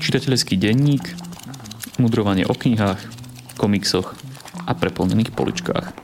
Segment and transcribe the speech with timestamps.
[0.00, 1.04] Čitateľský denník,
[2.00, 2.98] mudrovanie o knihách,
[3.60, 4.16] komiksoch
[4.64, 5.99] a preplnených poličkách.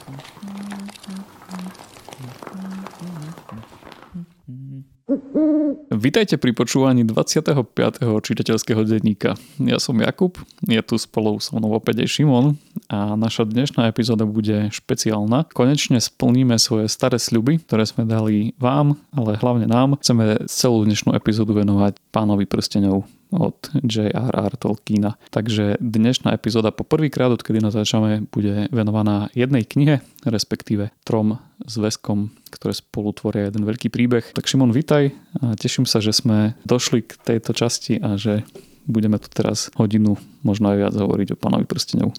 [6.06, 7.50] Vítajte pri počúvaní 25.
[7.98, 9.34] čitateľského denníka.
[9.58, 12.54] Ja som Jakub, je tu spolu so mnou opäť aj Šimon
[12.86, 15.50] a naša dnešná epizóda bude špeciálna.
[15.50, 19.98] Konečne splníme svoje staré sľuby, ktoré sme dali vám, ale hlavne nám.
[19.98, 23.02] Chceme celú dnešnú epizódu venovať pánovi prstenov
[23.34, 24.52] od J.R.R.
[24.58, 25.18] Tolkiena.
[25.30, 32.72] Takže dnešná epizóda po prvýkrát, odkedy natáčame, bude venovaná jednej knihe, respektíve trom zväzkom, ktoré
[32.76, 34.30] spolu tvoria jeden veľký príbeh.
[34.34, 35.10] Tak Šimon, vitaj
[35.42, 38.46] a teším sa, že sme došli k tejto časti a že
[38.86, 40.14] budeme tu teraz hodinu,
[40.46, 42.14] možno aj viac hovoriť o pánovi prstenov.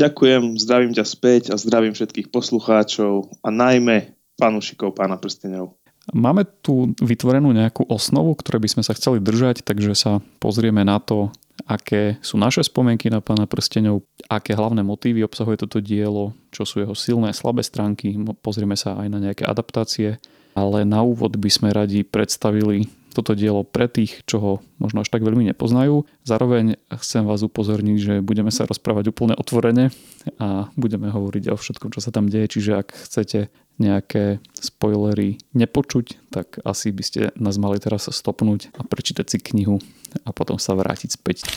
[0.00, 5.76] Ďakujem, zdravím ťa späť a zdravím všetkých poslucháčov a najmä fanúšikov pána prstenov.
[6.10, 10.98] Máme tu vytvorenú nejakú osnovu, ktoré by sme sa chceli držať, takže sa pozrieme na
[10.98, 11.30] to,
[11.70, 16.82] aké sú naše spomienky na pána prstenov, aké hlavné motívy obsahuje toto dielo, čo sú
[16.82, 20.18] jeho silné a slabé stránky, pozrieme sa aj na nejaké adaptácie,
[20.56, 25.10] ale na úvod by sme radi predstavili toto dielo pre tých, čo ho možno až
[25.10, 26.06] tak veľmi nepoznajú.
[26.24, 29.90] Zároveň chcem vás upozorniť, že budeme sa rozprávať úplne otvorene
[30.38, 36.30] a budeme hovoriť o všetkom, čo sa tam deje, čiže ak chcete nejaké spoilery nepočuť,
[36.30, 39.80] tak asi by ste nás mali teraz stopnúť a prečítať si knihu
[40.22, 41.48] a potom sa vrátiť späť.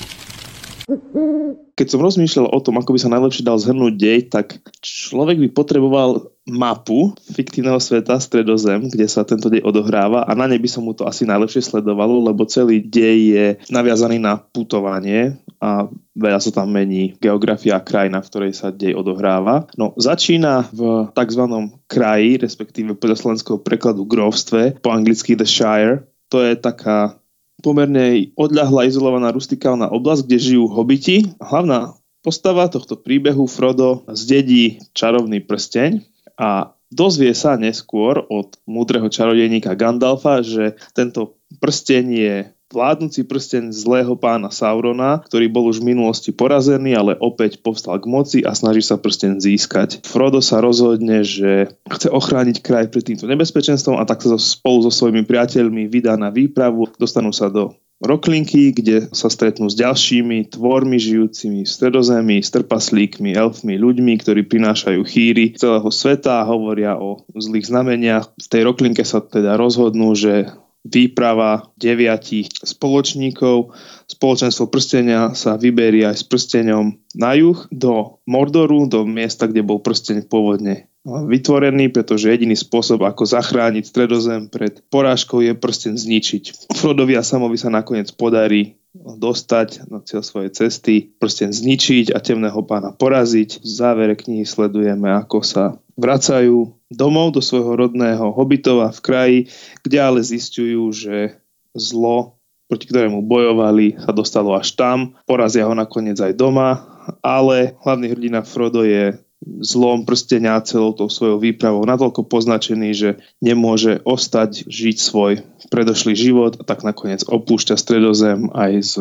[1.74, 5.48] Keď som rozmýšľal o tom, ako by sa najlepšie dal zhrnúť dej, tak človek by
[5.52, 10.84] potreboval mapu fiktívneho sveta Stredozem, kde sa tento dej odohráva a na nej by som
[10.84, 15.88] mu to asi najlepšie sledovalo, lebo celý dej je naviazaný na putovanie a
[16.20, 19.72] veľa sa tam mení geografia a krajina, v ktorej sa dej odohráva.
[19.80, 21.44] No, začína v tzv.
[21.88, 26.04] kraji, respektíve podľa slovenského prekladu grovstve, po anglicky The Shire.
[26.28, 27.16] To je taká
[27.64, 31.24] pomerne odľahlá izolovaná rustikálna oblasť, kde žijú hobiti.
[31.40, 39.74] Hlavná postava tohto príbehu Frodo zdedí čarovný prsteň a dozvie sa neskôr od múdreho čarodejníka
[39.74, 42.36] Gandalfa, že tento prsteň je
[42.74, 48.10] vládnúci prsten zlého pána Saurona, ktorý bol už v minulosti porazený, ale opäť povstal k
[48.10, 50.02] moci a snaží sa prsten získať.
[50.02, 54.92] Frodo sa rozhodne, že chce ochrániť kraj pred týmto nebezpečenstvom a tak sa spolu so
[54.92, 61.00] svojimi priateľmi vydá na výpravu, dostanú sa do Roklinky, kde sa stretnú s ďalšími tvormi
[61.00, 67.24] žijúcimi v stredozemí, s trpaslíkmi, elfmi, ľuďmi, ktorí prinášajú chýry celého sveta a hovoria o
[67.32, 68.36] zlých znameniach.
[68.36, 70.52] V tej Roklinke sa teda rozhodnú, že
[70.84, 73.72] výprava deviatich spoločníkov.
[74.12, 79.80] Spoločenstvo prstenia sa vyberí aj s prstenom na juh do Mordoru, do miesta, kde bol
[79.80, 86.72] prsteň pôvodne vytvorený, pretože jediný spôsob, ako zachrániť stredozem pred porážkou je prsten zničiť.
[86.72, 92.62] Frodovi a Samovi sa nakoniec podarí dostať na cieľ svojej cesty, prsten zničiť a temného
[92.64, 93.60] pána poraziť.
[93.60, 99.40] V závere knihy sledujeme, ako sa vracajú domov do svojho rodného hobitova v kraji,
[99.82, 101.36] kde ale zistujú, že
[101.74, 102.38] zlo,
[102.70, 105.18] proti ktorému bojovali, sa dostalo až tam.
[105.26, 106.86] Porazia ho nakoniec aj doma,
[107.26, 113.10] ale hlavný hrdina Frodo je zlom prstenia celou tou svojou výpravou natoľko poznačený, že
[113.44, 118.94] nemôže ostať žiť svoj predošlý život a tak nakoniec opúšťa stredozem aj s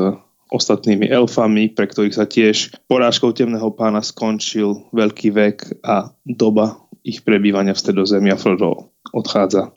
[0.52, 7.24] ostatnými elfami, pre ktorých sa tiež porážkou temného pána skončil veľký vek a doba ich
[7.24, 9.72] prebývania v stredozemí a Frodo odchádza.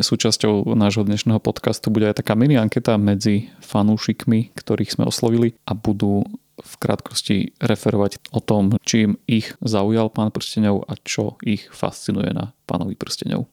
[0.00, 5.76] Súčasťou nášho dnešného podcastu bude aj taká mini anketa medzi fanúšikmi, ktorých sme oslovili a
[5.76, 6.24] budú
[6.60, 12.52] v krátkosti referovať o tom, čím ich zaujal pán prstenov a čo ich fascinuje na
[12.68, 13.48] pánovi prstenov.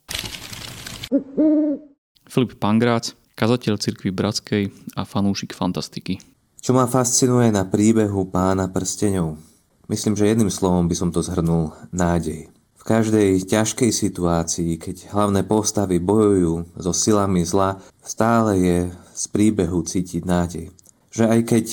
[2.28, 4.64] Filip Pangrác, kazateľ cirkvi Bratskej
[5.00, 6.20] a fanúšik fantastiky.
[6.60, 9.40] Čo ma fascinuje na príbehu pána prstenov?
[9.88, 12.52] Myslím, že jedným slovom by som to zhrnul nádej.
[12.76, 18.78] V každej ťažkej situácii, keď hlavné postavy bojujú so silami zla, stále je
[19.16, 20.68] z príbehu cítiť nádej.
[21.12, 21.66] Že aj keď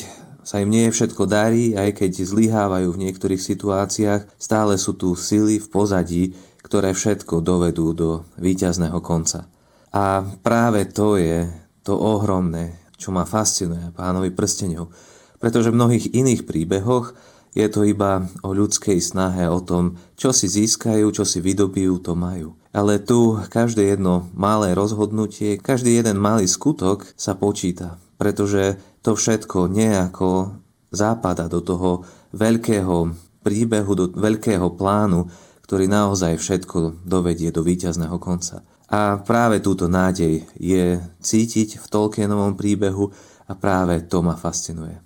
[0.45, 5.57] sa im nie všetko darí, aj keď zlyhávajú v niektorých situáciách, stále sú tu sily
[5.57, 6.25] v pozadí,
[6.61, 9.49] ktoré všetko dovedú do víťazného konca.
[9.91, 11.49] A práve to je
[11.81, 14.93] to ohromné, čo ma fascinuje pánovi prstenov,
[15.41, 17.17] pretože v mnohých iných príbehoch
[17.55, 22.19] je to iba o ľudskej snahe, o tom, čo si získajú, čo si vydobijú, to
[22.19, 22.59] majú.
[22.75, 29.69] Ale tu každé jedno malé rozhodnutie, každý jeden malý skutok sa počíta, pretože to všetko
[29.69, 30.57] nejako
[30.89, 33.13] západa do toho veľkého
[33.45, 35.29] príbehu, do veľkého plánu,
[35.69, 38.65] ktorý naozaj všetko dovedie do víťazného konca.
[38.89, 43.13] A práve túto nádej je cítiť v Tolkienovom príbehu
[43.45, 44.97] a práve to ma fascinuje.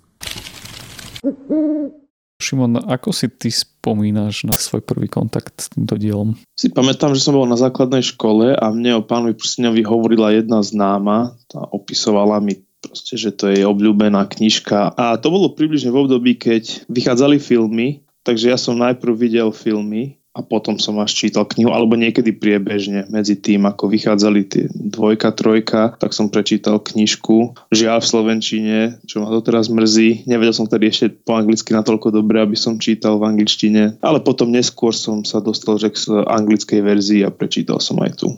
[2.39, 6.39] Šimon, ako si ty spomínaš na svoj prvý kontakt s týmto dielom?
[6.55, 10.63] Si pamätám, že som bol na základnej škole a mne o pánovi Prstenovi hovorila jedna
[10.63, 16.01] známa, tá opisovala mi proste, že to je obľúbená knižka a to bolo približne v
[16.07, 21.43] období, keď vychádzali filmy, takže ja som najprv videl filmy a potom som až čítal
[21.43, 27.67] knihu, alebo niekedy priebežne medzi tým, ako vychádzali tie dvojka, trojka, tak som prečítal knižku.
[27.73, 28.77] Žiaľ v Slovenčine,
[29.09, 30.29] čo ma doteraz mrzí.
[30.29, 34.53] Nevedel som tedy ešte po anglicky natoľko dobre, aby som čítal v angličtine, ale potom
[34.53, 38.29] neskôr som sa dostal že k anglickej verzii a prečítal som aj tu.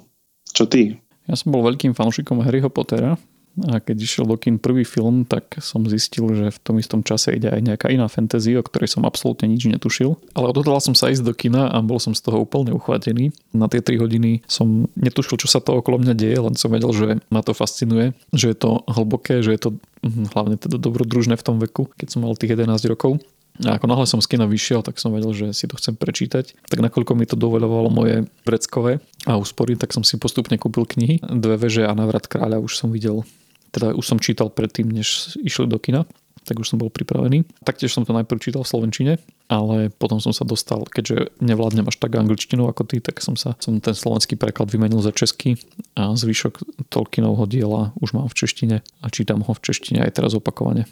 [0.55, 0.97] Čo ty?
[1.27, 3.19] Ja som bol veľkým fanúšikom Harryho Pottera
[3.59, 7.35] a keď išiel do kin prvý film, tak som zistil, že v tom istom čase
[7.35, 10.15] ide aj nejaká iná fantasy, o ktorej som absolútne nič netušil.
[10.31, 13.35] Ale odhodlal som sa ísť do kina a bol som z toho úplne uchvátený.
[13.51, 16.95] Na tie 3 hodiny som netušil, čo sa to okolo mňa deje, len som vedel,
[16.95, 19.69] že ma to fascinuje, že je to hlboké, že je to
[20.07, 23.19] hm, hlavne teda dobrodružné v tom veku, keď som mal tých 11 rokov.
[23.67, 26.55] A ako náhle som z kina vyšiel, tak som vedel, že si to chcem prečítať.
[26.71, 28.15] Tak nakoľko mi to dovoľovalo moje
[28.47, 31.19] vreckové a úspory, tak som si postupne kúpil knihy.
[31.19, 33.27] Dve veže a návrat kráľa už som videl
[33.71, 36.03] teda už som čítal predtým, než išli do kina,
[36.41, 37.45] tak už som bol pripravený.
[37.61, 39.13] Taktiež som to najprv čítal v Slovenčine,
[39.45, 43.53] ale potom som sa dostal, keďže nevládnem až tak angličtinu ako ty, tak som sa
[43.61, 45.61] som ten slovenský preklad vymenil za český
[45.93, 50.33] a zvyšok Tolkienovho diela už mám v češtine a čítam ho v češtine aj teraz
[50.33, 50.89] opakovane.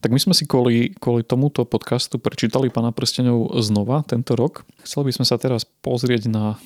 [0.00, 4.64] Tak my sme si kvôli, kvôli tomuto podcastu prečítali Pana prstenov znova tento rok.
[4.80, 6.56] Chceli by sme sa teraz pozrieť na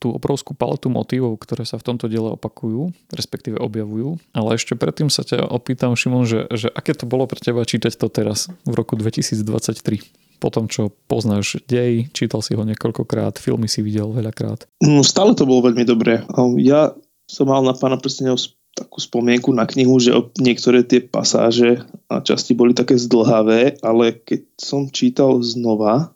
[0.00, 4.16] tú obrovskú paletu motivov, ktoré sa v tomto diele opakujú, respektíve objavujú.
[4.32, 7.92] Ale ešte predtým sa ťa opýtam, Šimon, že, že aké to bolo pre teba čítať
[8.00, 10.40] to teraz, v roku 2023?
[10.40, 14.64] Po tom, čo poznáš dej, čítal si ho niekoľkokrát, filmy si videl veľakrát.
[14.80, 16.24] No, stále to bolo veľmi dobré.
[16.64, 16.96] Ja
[17.28, 18.40] som mal na pána prstenov
[18.72, 24.40] takú spomienku na knihu, že niektoré tie pasáže a časti boli také zdlhavé, ale keď
[24.56, 26.14] som čítal znova,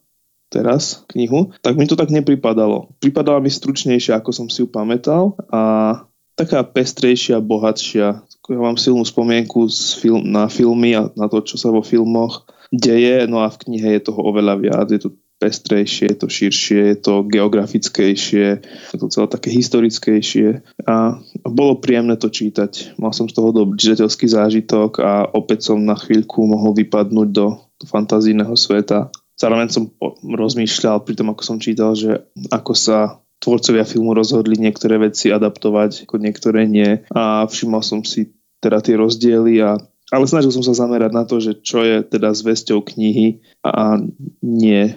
[0.54, 2.94] teraz knihu, tak mi to tak nepripadalo.
[3.02, 6.06] Pripadala mi stručnejšia, ako som si ju pamätal a
[6.38, 8.22] taká pestrejšia, bohatšia.
[8.22, 12.46] Ja mám silnú spomienku z film, na filmy a na to, čo sa vo filmoch
[12.70, 14.86] deje, no a v knihe je toho oveľa viac.
[14.90, 15.10] Je to
[15.42, 18.48] pestrejšie, je to širšie, je to geografickejšie,
[18.94, 22.96] je to celé také historickejšie a bolo príjemné to čítať.
[22.96, 27.60] Mal som z toho dobrý čitateľský zážitok a opäť som na chvíľku mohol vypadnúť do,
[27.84, 29.90] fantazijného sveta Zároveň som
[30.22, 32.22] rozmýšľal pri tom, ako som čítal, že
[32.54, 37.02] ako sa tvorcovia filmu rozhodli niektoré veci adaptovať, ako niektoré nie.
[37.12, 38.31] A všimol som si
[38.62, 39.76] teda tie rozdiely a
[40.12, 43.98] ale snažil som sa zamerať na to, že čo je teda zväzťou knihy a
[44.44, 44.94] nie,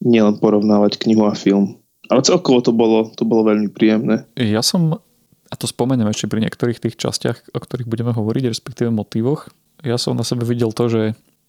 [0.00, 1.78] nie len porovnávať knihu a film.
[2.08, 4.26] Ale celkovo to bolo, to bolo veľmi príjemné.
[4.34, 4.98] Ja som,
[5.46, 9.52] a to spomeniem ešte pri niektorých tých častiach, o ktorých budeme hovoriť, respektíve motívoch,
[9.84, 11.02] ja som na sebe videl to, že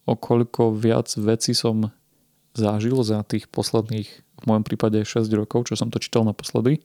[0.04, 1.88] o koľko viac vecí som
[2.54, 6.84] zažil za tých posledných, v mojom prípade 6 rokov, čo som to čítal naposledy,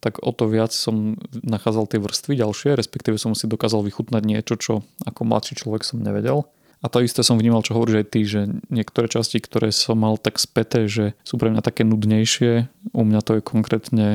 [0.00, 4.54] tak o to viac som nachádzal tie vrstvy ďalšie, respektíve som si dokázal vychutnať niečo,
[4.60, 4.72] čo
[5.02, 6.44] ako mladší človek som nevedel.
[6.84, 10.20] A to isté som vnímal, čo hovoríš aj ty, že niektoré časti, ktoré som mal
[10.20, 12.68] tak späté, že sú pre mňa také nudnejšie.
[12.92, 14.06] U mňa to je konkrétne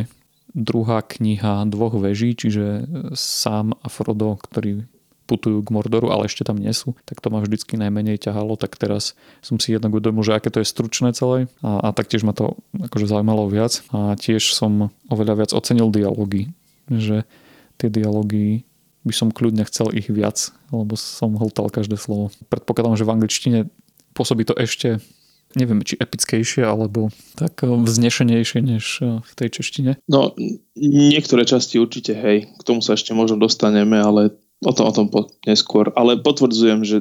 [0.54, 2.86] druhá kniha dvoch veží, čiže
[3.18, 4.86] sám a Frodo, ktorí
[5.32, 8.76] putujú k Mordoru, ale ešte tam nie sú, tak to ma vždycky najmenej ťahalo, tak
[8.76, 12.36] teraz som si jednak uvedomil, že aké to je stručné celé a, a taktiež ma
[12.36, 16.52] to akože zaujímalo viac a tiež som oveľa viac ocenil dialógy,
[16.92, 17.24] že
[17.80, 18.68] tie dialógy
[19.08, 22.30] by som kľudne chcel ich viac, lebo som hltal každé slovo.
[22.52, 23.60] Predpokladám, že v angličtine
[24.14, 25.02] pôsobí to ešte
[25.56, 29.92] neviem, či epickejšie, alebo tak vznešenejšie než v tej češtine?
[30.08, 30.32] No,
[30.80, 35.08] niektoré časti určite, hej, k tomu sa ešte možno dostaneme, ale O tom, o tom
[35.10, 35.90] po, neskôr.
[35.98, 36.98] Ale potvrdzujem, že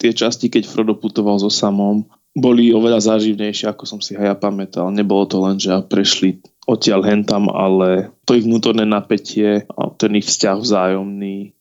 [0.00, 4.36] tie časti, keď Frodo putoval so samom, boli oveľa záživnejšie, ako som si aj ja
[4.36, 4.88] pamätal.
[4.88, 10.24] Nebolo to len, že prešli odtiaľ hentam, ale to ich vnútorné napätie a ten ich
[10.24, 11.52] vzťah vzájomný.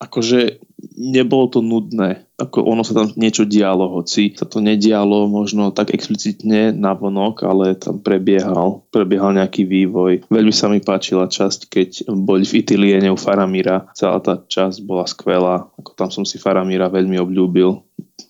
[0.00, 0.64] Akože
[0.96, 2.23] nebolo to nudné.
[2.34, 7.46] Ako ono sa tam niečo dialo, hoci sa to nedialo možno tak explicitne na vonok,
[7.46, 10.26] ale tam prebiehal, prebiehal nejaký vývoj.
[10.26, 13.86] Veľmi sa mi páčila časť, keď boli v Itiliene u Faramíra.
[13.94, 15.70] Celá tá časť bola skvelá.
[15.78, 17.78] Ako tam som si Faramíra veľmi obľúbil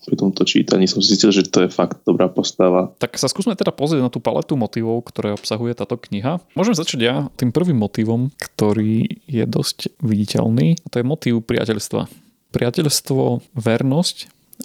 [0.04, 2.92] pri tomto čítaní som zistil, že to je fakt dobrá postava.
[3.00, 6.44] Tak sa skúsme teda pozrieť na tú paletu motivov, ktoré obsahuje táto kniha.
[6.52, 10.76] Môžem začať ja tým prvým motivom, ktorý je dosť viditeľný.
[10.84, 14.16] A to je motív priateľstva priateľstvo, vernosť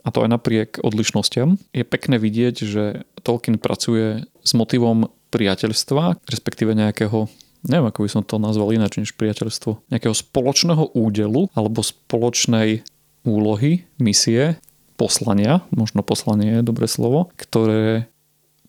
[0.05, 1.57] a to aj napriek odlišnostiam.
[1.73, 2.83] Je pekné vidieť, že
[3.25, 7.25] Tolkien pracuje s motivom priateľstva, respektíve nejakého
[7.67, 12.87] neviem, ako by som to nazval ináč než priateľstvo, nejakého spoločného údelu alebo spoločnej
[13.27, 14.55] úlohy, misie,
[14.95, 18.07] poslania, možno poslanie je dobré slovo, ktoré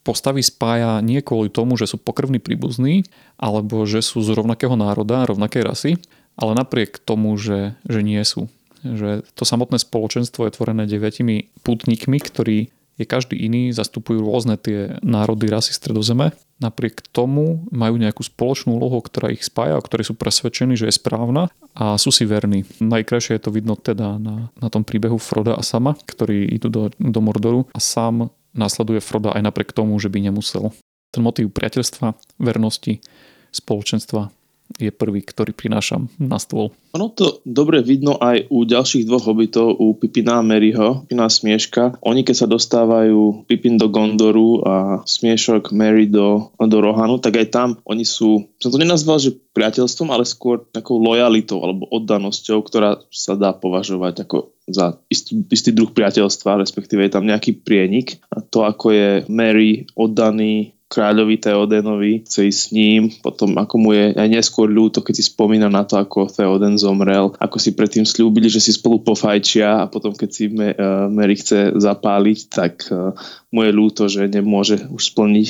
[0.03, 3.07] postavy spája nie kvôli tomu, že sú pokrvní príbuzní
[3.39, 5.93] alebo že sú z rovnakého národa, rovnakej rasy,
[6.35, 8.51] ale napriek tomu, že, že nie sú.
[8.85, 12.59] Že to samotné spoločenstvo je tvorené deviatimi pútnikmi, ktorí
[13.01, 16.37] je každý iný, zastupujú rôzne tie národy, rasy stredozeme.
[16.61, 21.01] Napriek tomu majú nejakú spoločnú úlohu, ktorá ich spája, o ktorej sú presvedčení, že je
[21.01, 22.69] správna a sú si verní.
[22.77, 26.83] Najkrajšie je to vidno teda na, na tom príbehu Froda a Sama, ktorí idú do,
[27.01, 30.69] do Mordoru a sám následuje Froda aj napriek tomu, že by nemusel.
[31.09, 33.01] Ten motív priateľstva, vernosti,
[33.51, 34.29] spoločenstva
[34.79, 36.71] je prvý, ktorý prinášam na stôl.
[36.95, 41.33] Ono to dobre vidno aj u ďalších dvoch hobitov, u Pipina a Maryho, Pipina a
[41.33, 41.99] Smieška.
[42.03, 44.75] Oni keď sa dostávajú Pipin do Gondoru a
[45.07, 50.11] Smiešok Mary do, do Rohanu, tak aj tam oni sú, som to nenazval, že priateľstvom,
[50.15, 55.91] ale skôr takou lojalitou alebo oddanosťou, ktorá sa dá považovať ako za istý, istý druh
[55.91, 58.23] priateľstva, respektíve je tam nejaký prienik.
[58.31, 63.95] A to, ako je Mary oddaný kráľovi Teodenovi, chce ísť s ním, potom ako mu
[63.95, 68.03] je aj neskôr ľúto, keď si spomína na to, ako Teoden zomrel, ako si predtým
[68.03, 70.51] slúbili, že si spolu pofajčia a potom keď si
[71.15, 72.91] Mary chce zapáliť, tak
[73.55, 75.49] mu je ľúto, že nemôže už splniť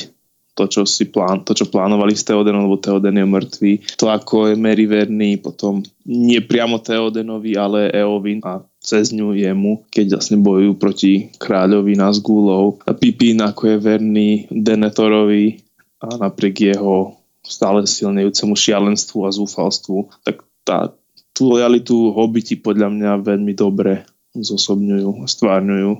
[0.53, 3.73] to, čo si plán, to, čo plánovali s Teodenom, lebo Teoden je mŕtvý.
[3.97, 9.85] To, ako je Mary verný, potom nie priamo Teodenovi, ale Eovin a cez ňu jemu,
[9.93, 12.81] keď vlastne bojujú proti kráľovi Nazgúlov.
[12.89, 15.61] A Pipín, ako je verný Denetorovi
[16.01, 20.97] a napriek jeho stále silnejúcemu šialenstvu a zúfalstvu, tak tá,
[21.37, 25.93] tú lojalitu hobiti podľa mňa veľmi dobre zosobňujú, stvárňujú.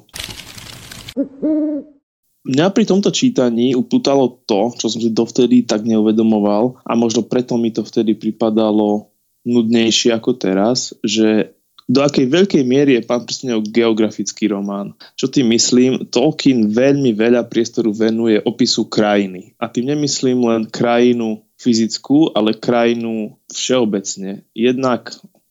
[2.41, 7.61] Mňa pri tomto čítaní upútalo to, čo som si dovtedy tak neuvedomoval a možno preto
[7.61, 9.13] mi to vtedy pripadalo
[9.45, 11.53] nudnejšie ako teraz, že
[11.91, 14.95] do akej veľkej miery je pán prstenov geografický román.
[15.19, 16.07] Čo tým myslím?
[16.07, 19.59] Tolkien veľmi veľa priestoru venuje opisu krajiny.
[19.59, 24.47] A tým nemyslím len krajinu fyzickú, ale krajinu všeobecne.
[24.55, 25.11] Jednak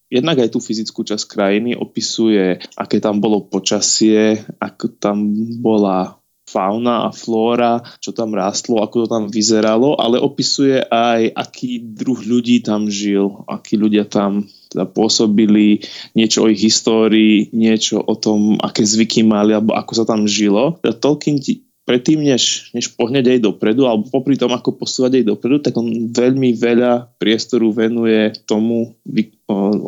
[0.10, 5.30] jednak aj tú fyzickú časť krajiny opisuje, aké tam bolo počasie, ako tam
[5.62, 6.18] bola
[6.50, 12.18] fauna a flóra, čo tam rástlo, ako to tam vyzeralo, ale opisuje aj, aký druh
[12.26, 15.82] ľudí tam žil, akí ľudia tam teda pôsobili,
[16.14, 20.78] niečo o ich histórii, niečo o tom, aké zvyky mali, alebo ako sa tam žilo.
[20.80, 25.26] Teda Tolkien ti predtým, než, než pohneď aj dopredu, alebo popri tom, ako posúvať aj
[25.26, 28.94] dopredu, tak on veľmi veľa priestoru venuje tomu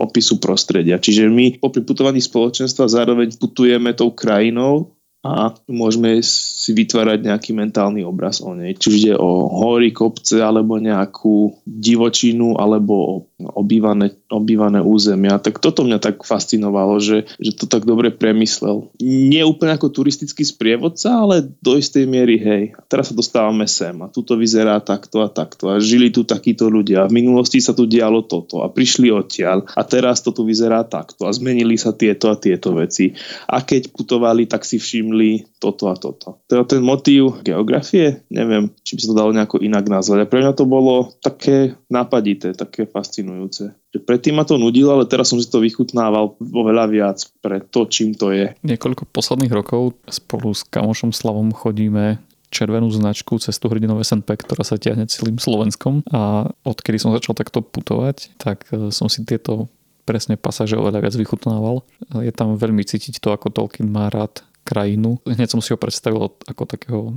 [0.01, 0.97] opisu prostredia.
[0.97, 6.25] Čiže my popri putovaní spoločenstva zároveň putujeme tou krajinou a môžeme
[6.61, 8.77] si vytvárať nejaký mentálny obraz o nej.
[8.77, 15.41] Či už ide o hory, kopce, alebo nejakú divočinu, alebo obývané, obývané územia.
[15.41, 18.93] Tak toto mňa tak fascinovalo, že, že to tak dobre premyslel.
[19.01, 24.11] Nie úplne ako turistický sprievodca, ale do istej miery, hej, teraz sa dostávame sem a
[24.11, 27.09] tuto vyzerá takto a takto a žili tu takíto ľudia.
[27.09, 31.25] V minulosti sa tu dialo toto a prišli odtiaľ a teraz to tu vyzerá takto
[31.25, 33.17] a zmenili sa tieto a tieto veci.
[33.49, 36.43] A keď putovali, tak si všimli toto a toto.
[36.51, 40.27] Teda ten motív geografie, neviem, či by sa to dalo nejako inak nazvať.
[40.27, 43.71] A pre mňa to bolo také nápadité, také fascinujúce.
[43.95, 47.87] Že predtým ma to nudilo, ale teraz som si to vychutnával oveľa viac pre to,
[47.87, 48.51] čím to je.
[48.67, 52.19] Niekoľko posledných rokov spolu s kamošom Slavom chodíme
[52.51, 57.63] červenú značku cestu hrdinov SNP, ktorá sa ťahne celým Slovenskom a odkedy som začal takto
[57.63, 59.71] putovať, tak e, som si tieto
[60.03, 61.87] presne pasaže oveľa viac vychutnával.
[62.19, 65.19] Je tam veľmi cítiť to, ako Tolkien má rád krajinu.
[65.25, 67.13] Hneď som si ho predstavil ako takého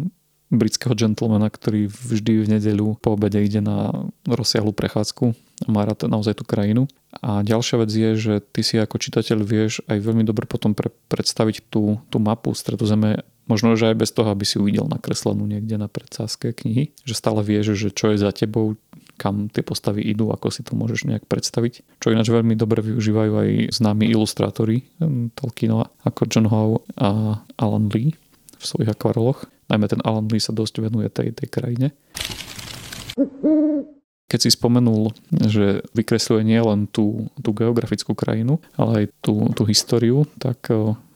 [0.52, 5.34] britského gentlemana, ktorý vždy v nedeľu po obede ide na rozsiahlu prechádzku
[5.66, 6.86] a má rád naozaj tú krajinu.
[7.22, 10.90] A ďalšia vec je, že ty si ako čitateľ vieš aj veľmi dobre potom pre,
[11.10, 15.76] predstaviť tú, tú mapu stredozeme možno, že aj bez toho, aby si uvidel nakreslenú niekde
[15.76, 18.76] na predsázke knihy, že stále vieš, že čo je za tebou,
[19.16, 22.02] kam tie postavy idú, ako si to môžeš nejak predstaviť.
[22.02, 24.84] Čo ináč veľmi dobre využívajú aj známi ilustrátori
[25.38, 28.14] Tolkienova, ako John Howe a Alan Lee
[28.58, 29.46] v svojich akvareloch.
[29.70, 31.96] Najmä ten Alan Lee sa dosť venuje tej, tej krajine.
[34.24, 40.26] Keď si spomenul, že vykresľuje nielen tú, tú geografickú krajinu, ale aj tú, tú históriu,
[40.42, 40.66] tak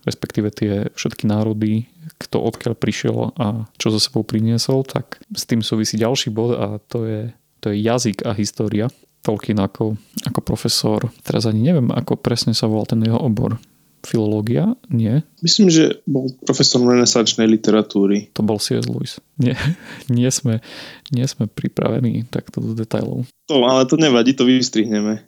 [0.06, 5.60] respektíve tie všetky národy, kto odkiaľ prišiel a čo zo sebou priniesol, tak s tým
[5.60, 7.20] súvisí ďalší bod a to je
[7.60, 8.86] to je jazyk a história.
[9.22, 13.58] Tolkien ako, ako profesor, teraz ani neviem, ako presne sa volal ten jeho obor.
[14.06, 14.78] filológia?
[14.88, 15.26] Nie.
[15.42, 18.30] Myslím, že bol profesorom renesančnej literatúry.
[18.38, 18.86] To bol C.S.
[18.86, 19.18] Lewis.
[19.36, 19.58] Nie,
[20.08, 20.62] nie, sme,
[21.10, 23.26] nie sme pripravení takto do detailov.
[23.50, 25.26] To, ale to nevadí, to vystrihneme.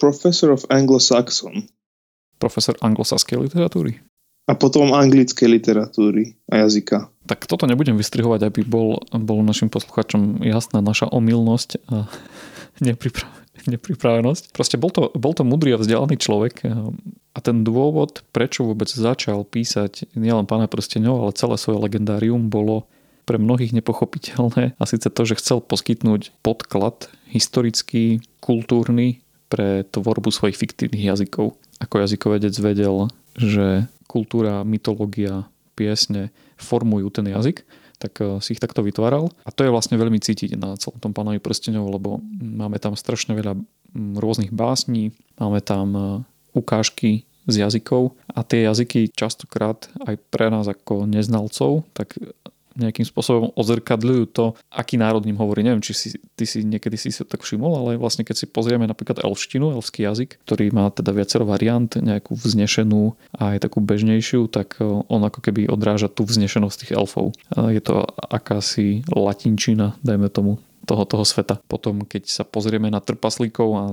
[0.00, 1.70] Professor of Anglo-Saxon.
[2.40, 4.00] Profesor anglosaskej literatúry.
[4.48, 7.12] A potom anglickej literatúry a jazyka.
[7.30, 12.10] Tak toto nebudem vystrihovať, aby bol, bol našim posluchačom jasná naša omylnosť a
[13.70, 14.50] nepripravenosť.
[14.50, 16.66] Proste bol to, bol to mudrý a vzdelaný človek
[17.30, 22.90] a ten dôvod, prečo vôbec začal písať nielen Pána prsteňov, ale celé svoje legendárium bolo
[23.30, 30.58] pre mnohých nepochopiteľné a síce to, že chcel poskytnúť podklad historický, kultúrny pre tvorbu svojich
[30.58, 31.54] fiktívnych jazykov.
[31.78, 33.06] Ako jazykovedec vedel,
[33.38, 35.46] že kultúra, mytológia,
[35.80, 36.28] piesne
[36.60, 37.64] formujú ten jazyk
[38.00, 39.28] tak eh, si ich takto vytváral.
[39.44, 43.36] A to je vlastne veľmi cítiť na celom tom pánovi prstenov, lebo máme tam strašne
[43.36, 46.04] veľa mm, rôznych básní, máme tam eh,
[46.56, 52.16] ukážky z jazykov a tie jazyky častokrát aj pre nás ako neznalcov, tak
[52.80, 55.60] nejakým spôsobom odzrkadľujú to, aký národ ním hovorí.
[55.60, 58.88] Neviem, či si, ty si niekedy si sa tak všimol, ale vlastne keď si pozrieme
[58.88, 64.48] napríklad elštinu, elský jazyk, ktorý má teda viacero variant, nejakú vznešenú a aj takú bežnejšiu,
[64.48, 67.36] tak e, on ako keby odráža tú vznešenosť tých elfov.
[67.52, 70.56] Je to akási latinčina, dajme tomu,
[70.88, 71.60] toho, toho sveta.
[71.68, 73.84] Potom, keď sa pozrieme na trpaslíkov a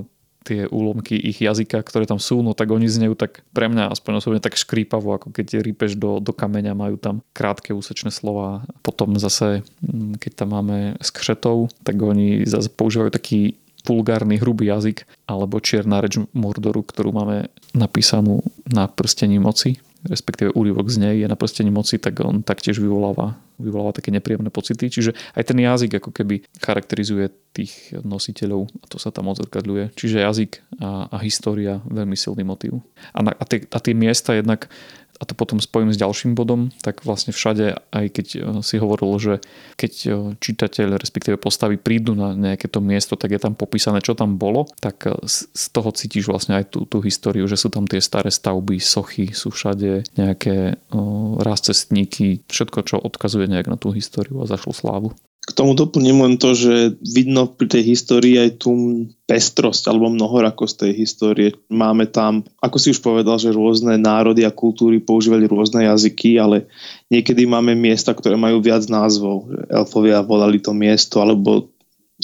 [0.48, 4.24] tie úlomky ich jazyka, ktoré tam sú, no tak oni znejú tak pre mňa aspoň
[4.24, 8.64] osobne tak škrípavo, ako keď rýpeš do, do kameňa, majú tam krátke úsečné slova.
[8.80, 15.08] Potom zase, mm, keď tam máme skřetov, tak oni zase používajú taký vulgárny, hrubý jazyk
[15.32, 21.28] alebo čierna reč Mordoru, ktorú máme napísanú na prstení moci respektíve úryvok z nej je
[21.28, 24.94] na prstení moci, tak on taktiež vyvoláva, vyvoláva také nepríjemné pocity.
[24.94, 29.98] Čiže aj ten jazyk ako keby charakterizuje tých nositeľov a to sa tam odzrkadľuje.
[29.98, 32.86] Čiže jazyk a, a história veľmi silný motív.
[33.18, 34.70] A, na, a, tie, a tie miesta jednak
[35.18, 39.18] a to potom spojím s ďalším bodom, tak vlastne všade, aj keď eh, si hovoril,
[39.18, 39.34] že
[39.76, 44.14] keď eh, čitateľ, respektíve postavy prídu na nejaké to miesto, tak je tam popísané, čo
[44.14, 47.90] tam bolo, tak eh, z toho cítiš vlastne aj tú, tú históriu, že sú tam
[47.90, 53.90] tie staré stavby, sochy, sú všade nejaké o, cestníky, všetko, čo odkazuje nejak na tú
[53.92, 55.10] históriu a zašlo slávu.
[55.48, 60.76] K tomu doplním len to, že vidno pri tej histórii aj tú pestrosť alebo mnohorakosť
[60.84, 61.56] tej histórie.
[61.72, 66.68] Máme tam, ako si už povedal, že rôzne národy a kultúry používali rôzne jazyky, ale
[67.08, 69.48] niekedy máme miesta, ktoré majú viac názvov.
[69.72, 71.72] Elfovia volali to miesto alebo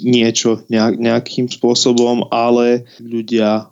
[0.04, 0.68] niečo
[1.00, 3.72] nejakým spôsobom, ale ľudia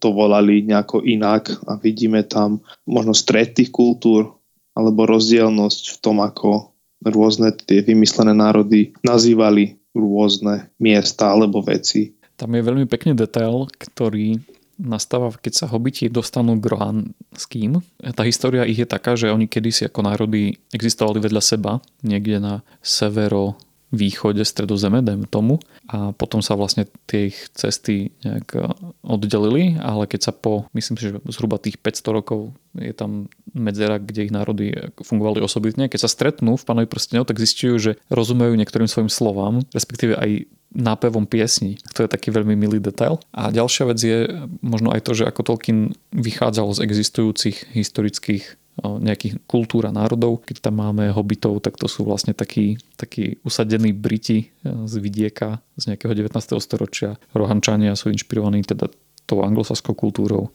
[0.00, 4.34] to volali nejako inak a vidíme tam možno stred tých kultúr
[4.72, 6.69] alebo rozdielnosť v tom, ako
[7.04, 12.14] rôzne tie vymyslené národy nazývali rôzne miesta alebo veci.
[12.36, 14.40] Tam je veľmi pekný detail, ktorý
[14.80, 17.84] nastáva, keď sa hobiti dostanú k Rohanským.
[18.16, 22.54] Tá história ich je taká, že oni kedysi ako národy existovali vedľa seba, niekde na
[22.80, 25.58] severo východe stredozeme, dajme tomu.
[25.90, 28.62] A potom sa vlastne tie ich cesty nejak e,
[29.02, 33.98] oddelili, ale keď sa po, myslím si, že zhruba tých 500 rokov je tam medzera,
[33.98, 34.70] kde ich národy
[35.02, 35.90] fungovali osobitne.
[35.90, 40.46] Keď sa stretnú v Pánovi prstenov, tak zistujú, že rozumejú niektorým svojim slovám, respektíve aj
[40.70, 41.82] nápevom piesni.
[41.98, 43.18] To je taký veľmi milý detail.
[43.34, 44.30] A ďalšia vec je
[44.62, 50.42] možno aj to, že ako Tolkien vychádzal z existujúcich historických nejakých kultúr a národov.
[50.44, 55.60] Keď tam máme hobitov, tak to sú vlastne takí, takí usadení Briti e, z vidieka
[55.76, 56.36] z nejakého 19.
[56.60, 57.20] storočia.
[57.36, 58.88] Rohančania sú inšpirovaní teda
[59.24, 60.50] tou anglosaskou kultúrou.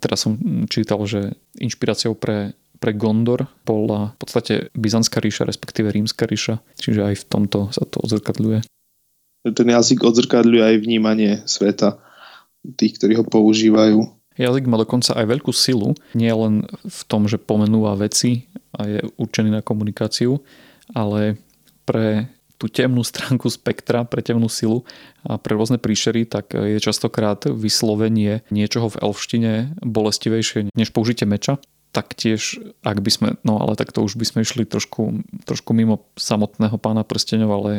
[0.00, 0.40] Teraz som
[0.72, 7.00] čítal, že inšpiráciou pre pre Gondor bola v podstate Byzantská ríša, respektíve Rímska ríša, čiže
[7.00, 8.60] aj v tomto sa to odzrkadľuje.
[9.44, 11.96] Ten jazyk odzrkadľuje aj vnímanie sveta
[12.76, 14.04] tých, ktorí ho používajú.
[14.34, 19.00] Jazyk má dokonca aj veľkú silu, nie len v tom, že pomenúva veci a je
[19.14, 20.42] určený na komunikáciu,
[20.90, 21.38] ale
[21.86, 22.26] pre
[22.58, 24.86] tú temnú stránku spektra, pre temnú silu
[25.26, 31.58] a pre rôzne príšery, tak je častokrát vyslovenie niečoho v elfštine bolestivejšie než použitie meča
[31.94, 36.02] taktiež, ak by sme, no ale tak to už by sme išli trošku, trošku mimo
[36.18, 37.70] samotného pána prsteňov, ale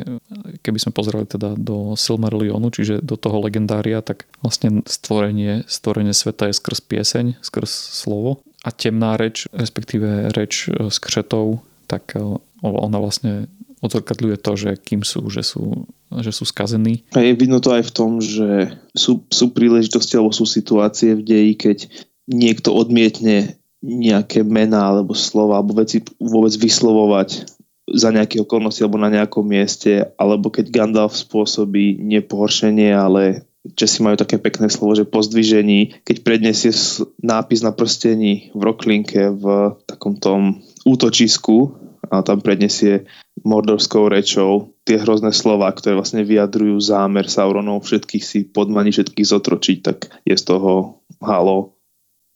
[0.64, 6.48] keby sme pozerali teda do Silmarillionu, čiže do toho legendária, tak vlastne stvorenie, stvorenie sveta
[6.48, 11.60] je skrz pieseň, skrz slovo a temná reč, respektíve reč s křetou,
[11.92, 12.16] tak
[12.64, 13.52] ona vlastne
[13.84, 17.06] odzrkadľuje to, že kým sú, že sú, že sú skazení.
[17.14, 21.22] A je vidno to aj v tom, že sú, sú príležitosti alebo sú situácie v
[21.22, 21.78] deji, keď
[22.26, 27.46] niekto odmietne nejaké mená alebo slova alebo veci vôbec vyslovovať
[27.86, 34.14] za nejaké okolnosti alebo na nejakom mieste, alebo keď Gandalf spôsobí nepohoršenie, ale Česi majú
[34.14, 36.70] také pekné slovo, že po zdvižení, keď predniesie
[37.18, 41.74] nápis na prstení v roklinke v takom tom útočisku
[42.14, 43.10] a tam predniesie
[43.42, 49.78] mordorskou rečou tie hrozné slova, ktoré vlastne vyjadrujú zámer Sauronov všetkých si podmaniť, všetkých zotročiť,
[49.82, 51.75] tak je z toho halo.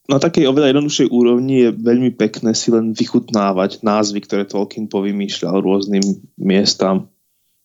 [0.10, 5.62] Na takej oveľa jednoduchšej úrovni je veľmi pekné si len vychutnávať názvy, ktoré Tolkien povymýšľal
[5.62, 6.02] rôznym
[6.42, 7.14] miestam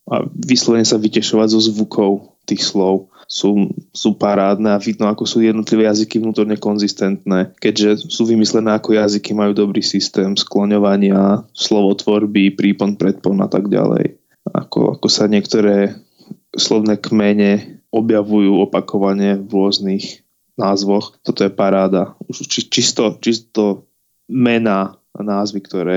[0.04, 5.40] a vyslovene sa vytešovať zo zvukov tých slov sú, sú parádne a vidno, ako sú
[5.40, 7.56] jednotlivé jazyky vnútorne konzistentné.
[7.56, 14.20] Keďže sú vymyslené ako jazyky, majú dobrý systém skloňovania, slovotvorby, prípon, predpon a tak ďalej.
[14.44, 15.96] Ako, ako sa niektoré
[16.54, 20.23] slovné kmene objavujú opakovane v rôznych
[20.54, 21.18] názvoch.
[21.22, 22.14] Toto je paráda.
[22.30, 23.90] Už či, čisto, čisto
[24.30, 25.96] mená a názvy, ktoré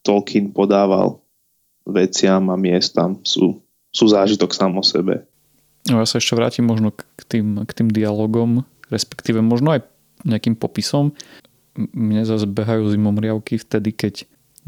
[0.00, 1.20] Tolkien podával
[1.84, 3.60] veciam a miestam sú,
[3.92, 5.24] sú zážitok sám o sebe.
[5.88, 9.84] No ja sa ešte vrátim možno k tým, k tým dialogom, respektíve možno aj
[10.24, 11.16] nejakým popisom.
[11.76, 14.14] Mne zase behajú zimomriavky vtedy, keď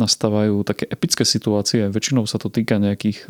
[0.00, 1.92] nastávajú také epické situácie.
[1.92, 3.28] Väčšinou sa to týka nejakých,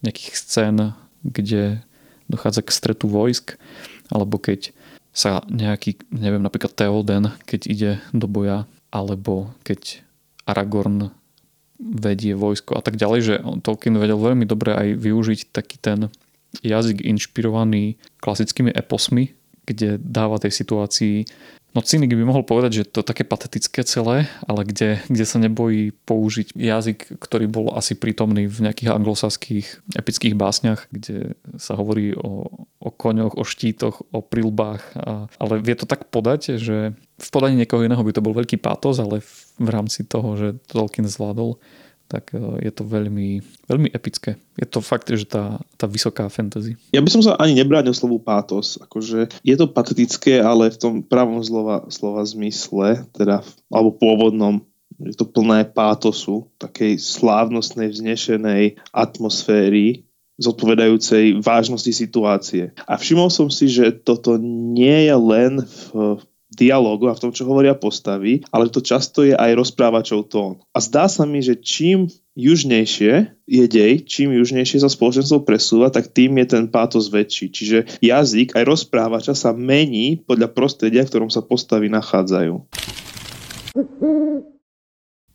[0.00, 1.84] nejakých scén, kde
[2.28, 3.60] dochádza k stretu vojsk,
[4.08, 4.72] alebo keď
[5.18, 10.06] sa nejaký, neviem, napríklad Theoden, keď ide do boja, alebo keď
[10.46, 11.10] Aragorn
[11.82, 13.34] vedie vojsko a tak ďalej, že
[13.66, 16.06] Tolkien vedel veľmi dobre aj využiť taký ten
[16.62, 19.34] jazyk inšpirovaný klasickými eposmi,
[19.66, 21.26] kde dáva tej situácii
[21.76, 25.36] No cynik by mohol povedať, že to je také patetické celé, ale kde, kde sa
[25.36, 32.16] nebojí použiť jazyk, ktorý bol asi prítomný v nejakých anglosaských epických básniach, kde sa hovorí
[32.16, 34.82] o, o koňoch, o štítoch, o prilbách.
[34.96, 38.56] A, ale vie to tak podať, že v podaní niekoho iného by to bol veľký
[38.64, 41.60] pátos, ale v, v rámci toho, že Tolkien zvládol
[42.08, 44.40] tak e, je to veľmi, veľmi epické.
[44.56, 46.74] Je to fakt, že tá, tá vysoká fantasy.
[46.90, 48.80] Ja by som sa ani nebránil slovu pátos.
[48.80, 54.64] Akože je to patetické, ale v tom pravom slova, slova zmysle, teda, alebo pôvodnom,
[54.98, 62.74] je to plné pátosu, takej slávnostnej, vznešenej atmosféry, zodpovedajúcej vážnosti situácie.
[62.86, 66.18] A všimol som si, že toto nie je len v
[66.58, 70.58] dialogu a v tom, čo hovoria postavy, ale to často je aj rozprávačov tón.
[70.74, 76.10] A zdá sa mi, že čím južnejšie je dej, čím južnejšie sa spoločenstvo presúva, tak
[76.10, 77.50] tým je ten pátos väčší.
[77.54, 82.54] Čiže jazyk aj rozprávača sa mení podľa prostredia, v ktorom sa postavy nachádzajú.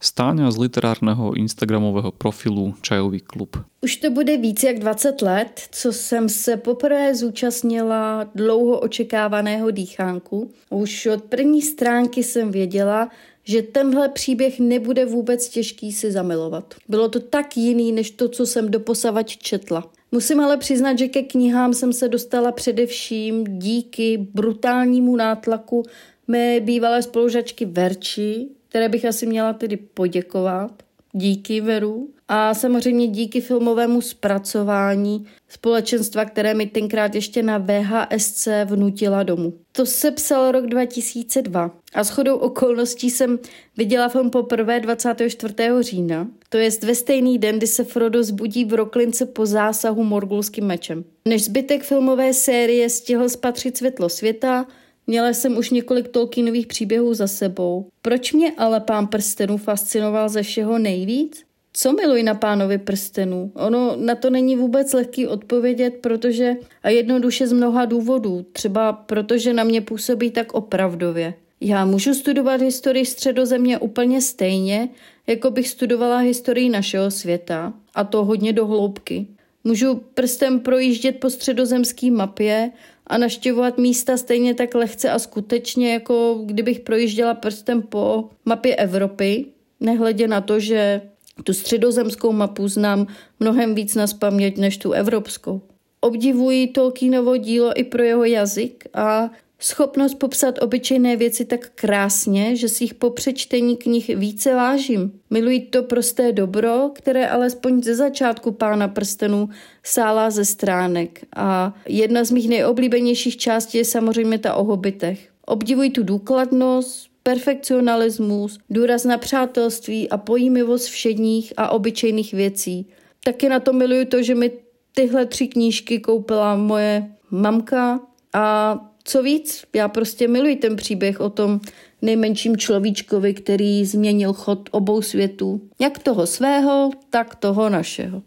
[0.03, 3.57] Stáňa z literárneho instagramového profilu Čajový klub.
[3.81, 10.51] Už to bude víc jak 20 let, co jsem se poprvé zúčastnila dlouho očekávaného dýchánku.
[10.69, 13.09] Už od první stránky jsem věděla,
[13.43, 16.73] že tenhle příběh nebude vůbec těžký si zamilovat.
[16.89, 19.91] Bylo to tak jiný, než to, co jsem doposavač četla.
[20.11, 25.83] Musím ale přiznat, že ke knihám jsem se dostala především díky brutálnímu nátlaku
[26.27, 30.71] mé bývalé spolužačky Verči, které bych asi měla tedy poděkovat.
[31.12, 32.09] Díky Veru.
[32.27, 39.53] A samozřejmě díky filmovému zpracování společenstva, které mi tenkrát ještě na VHSC vnutila domů.
[39.71, 43.39] To se psal rok 2002 a shodou okolností jsem
[43.77, 45.53] viděla film poprvé 24.
[45.79, 50.65] října, to jest ve stejný den, kdy se Frodo zbudí v Roklince po zásahu morgulským
[50.65, 51.03] mečem.
[51.25, 54.65] Než zbytek filmové série stihl spatřit světlo světa,
[55.07, 57.87] Měla jsem už několik Tolkienových příběhů za sebou.
[58.01, 61.43] Proč mě ale pán prstenů fascinoval ze všeho nejvíc?
[61.73, 63.51] Co miluji na pánovi prstenů?
[63.55, 68.45] Ono na to není vůbec lehký odpovědět, protože a jednoduše z mnoha důvodů.
[68.51, 71.33] Třeba protože na mě působí tak opravdově.
[71.61, 74.89] Já můžu studovat historii středozemě úplně stejně,
[75.27, 79.27] jako bych studovala historii našeho světa, a to hodně do hloubky.
[79.63, 82.71] Můžu prstem projíždět po středozemské mapě
[83.07, 89.45] a naštěvovat místa stejně tak lehce a skutečně, jako kdybych projížděla prstem po mapě Evropy,
[89.79, 91.01] nehledě na to, že
[91.43, 93.07] tu středozemskou mapu znám
[93.39, 95.61] mnohem víc na spaměť než tu evropskou.
[96.01, 99.29] Obdivuji Tolkienovo dílo i pro jeho jazyk a
[99.63, 105.12] schopnost popsat obyčejné věci tak krásně, že si jich po přečtení knih více vážím.
[105.30, 109.49] Miluji to prosté dobro, které alespoň ze začátku Pána prstenů
[109.84, 111.26] sálá ze stránek.
[111.36, 115.30] A jedna z mých nejoblíbenějších částí je samozřejmě ta o hobitech.
[115.45, 122.88] Obdivuji tu důkladnost, perfekcionalismus, důraz na přátelství a pojímivost všedních a obyčejných věcí.
[123.23, 124.52] Taky na to miluju to, že mi
[124.95, 127.99] tyhle tři knížky koupila moje mamka
[128.34, 131.59] a co víc, já prostě miluji ten příběh o tom
[132.01, 135.61] nejmenším človíčkovi, který změnil chod obou světů.
[135.81, 138.21] Jak toho svého, tak toho našeho.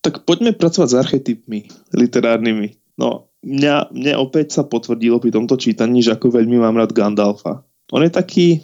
[0.00, 2.98] Tak poďme pracovať s archetypmi literárnymi.
[2.98, 7.62] No, mňa, mne opäť sa potvrdilo pri tomto čítaní, že ako veľmi mám rád Gandalfa.
[7.94, 8.58] On je taký,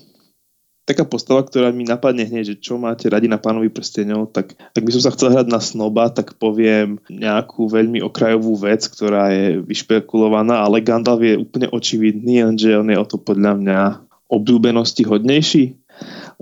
[0.84, 4.84] taká postava, ktorá mi napadne hneď, že čo máte radi na pánovi prstenov, tak ak
[4.84, 9.64] by som sa chcel hrať na snoba, tak poviem nejakú veľmi okrajovú vec, ktorá je
[9.64, 13.80] vyšpekulovaná, ale Gandalf je úplne očividný, lenže on je o to podľa mňa
[14.28, 15.64] obľúbenosti hodnejší.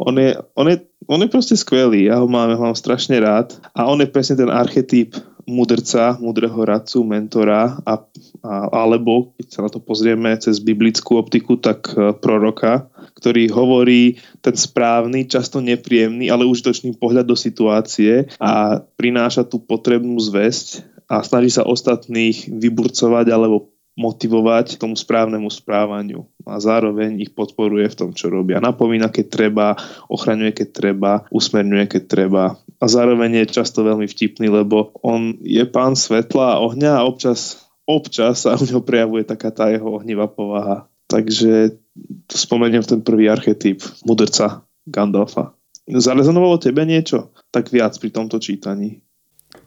[0.00, 3.20] On je, on, je, on je proste skvelý, ja ho mám, ja ho mám strašne
[3.20, 5.14] rád a on je presne ten archetyp
[5.46, 7.94] mudrca, mudrého radcu, mentora a,
[8.42, 12.88] a, alebo, keď sa na to pozrieme cez biblickú optiku, tak e, proroka,
[13.22, 20.18] ktorý hovorí ten správny, často nepríjemný, ale užitočný pohľad do situácie a prináša tú potrebnú
[20.18, 27.36] zväzť a snaží sa ostatných vyburcovať alebo motivovať k tomu správnemu správaniu a zároveň ich
[27.36, 28.56] podporuje v tom, čo robia.
[28.56, 29.66] Napomína, keď treba,
[30.08, 35.62] ochraňuje, keď treba, usmerňuje, keď treba a zároveň je často veľmi vtipný, lebo on je
[35.68, 40.26] pán svetla a ohňa a občas, občas sa u neho prejavuje taká tá jeho ohnivá
[40.26, 40.88] povaha.
[41.06, 41.81] Takže
[42.28, 45.52] spomeniem ten prvý archetyp mudrca Gandalfa.
[45.86, 47.34] Zarezonovalo tebe niečo?
[47.50, 49.02] Tak viac pri tomto čítaní.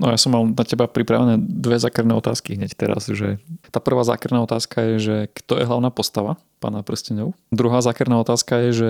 [0.02, 3.38] No ja som mal na teba pripravené dve zákerné otázky hneď teraz, že
[3.70, 7.38] tá prvá zákerná otázka je, že kto je hlavná postava pána prstenov?
[7.54, 8.90] Druhá zákerná otázka je, že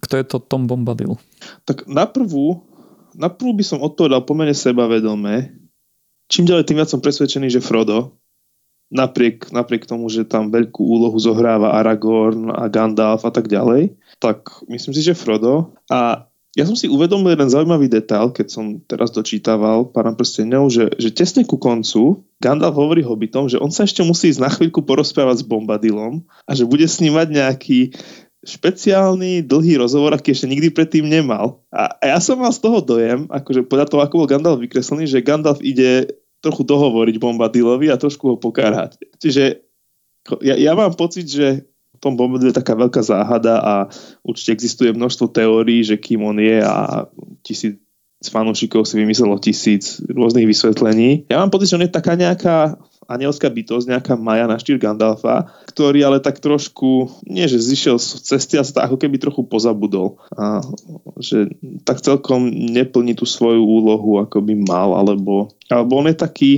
[0.00, 1.20] kto je to Tom Bombadil?
[1.68, 2.64] Tak na prvú,
[3.12, 5.52] na prvú by som odpovedal pomene sebavedomé.
[6.32, 8.16] Čím ďalej, tým viac som presvedčený, že Frodo,
[8.94, 14.46] napriek, napriek tomu, že tam veľkú úlohu zohráva Aragorn a Gandalf a tak ďalej, tak
[14.70, 15.74] myslím si, že Frodo.
[15.90, 20.86] A ja som si uvedomil jeden zaujímavý detail, keď som teraz dočítaval Pána prstenov, že,
[21.02, 24.86] že tesne ku koncu Gandalf hovorí hobbitom, že on sa ešte musí ísť na chvíľku
[24.86, 27.78] porozprávať s Bombadilom a že bude s ním mať nejaký
[28.44, 31.64] špeciálny dlhý rozhovor, aký ešte nikdy predtým nemal.
[31.72, 35.08] A, a ja som mal z toho dojem, akože podľa toho, ako bol Gandalf vykreslený,
[35.10, 39.00] že Gandalf ide trochu dohovoriť Bombadilovi a trošku ho pokárhať.
[39.16, 39.64] Čiže
[40.44, 41.64] ja, ja mám pocit, že
[42.04, 43.74] tom Bombadil je taká veľká záhada a
[44.20, 47.08] určite existuje množstvo teórií, že kým on je a
[47.40, 47.80] tisíc
[48.24, 51.28] fanúšikov si vymyslelo tisíc rôznych vysvetlení.
[51.32, 52.76] Ja mám pocit, že on je taká nejaká
[53.08, 58.24] anielská bytosť, nejaká Maja na štýl Gandalfa, ktorý ale tak trošku, nie že zišiel z
[58.24, 60.20] cesty, ale sa ako keby trochu pozabudol.
[60.34, 60.60] A
[61.20, 61.52] že
[61.84, 66.52] tak celkom neplní tú svoju úlohu, ako by mal, alebo, alebo on je taký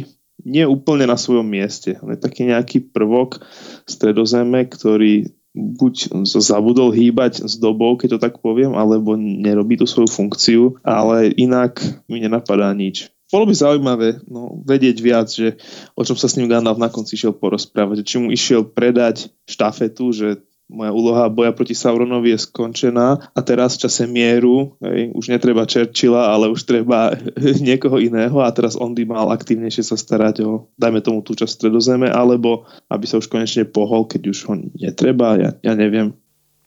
[0.47, 1.99] nie úplne na svojom mieste.
[1.99, 3.43] On je taký nejaký prvok
[3.89, 10.13] stredozeme, ktorý buď zabudol hýbať s dobou, keď to tak poviem, alebo nerobí tú svoju
[10.13, 11.81] funkciu, ale inak
[12.13, 13.09] mi nenapadá nič.
[13.27, 15.59] Bolo by zaujímavé no, vedieť viac, že
[15.99, 20.15] o čom sa s ním Gandalf na konci išiel porozprávať, či mu išiel predať štafetu,
[20.15, 20.29] že
[20.67, 25.63] moja úloha boja proti Sauronovi je skončená a teraz v čase mieru, hej, už netreba
[25.63, 27.15] Churchilla, ale už treba
[27.71, 31.51] niekoho iného a teraz on by mal aktívnejšie sa starať o, dajme tomu tú časť
[31.51, 36.19] stredozeme, alebo aby sa už konečne pohol, keď už ho netreba, ja, ja neviem.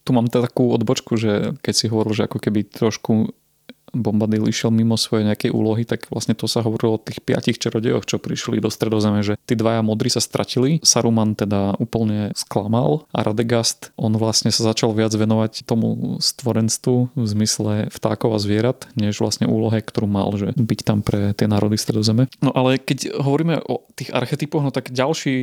[0.08, 3.36] Tu mám takú odbočku, že keď si hovoril, že ako keby trošku
[3.94, 8.06] Bombadil išiel mimo svojej nejakej úlohy, tak vlastne to sa hovorilo o tých piatich čarodejoch,
[8.06, 13.26] čo prišli do stredozeme, že tí dvaja modri sa stratili, Saruman teda úplne sklamal a
[13.26, 19.20] Radegast, on vlastne sa začal viac venovať tomu stvorenstvu v zmysle vtákov a zvierat, než
[19.22, 22.30] vlastne úlohe, ktorú mal, že byť tam pre tie národy stredozeme.
[22.44, 25.34] No ale keď hovoríme o tých archetypoch, no tak ďalší,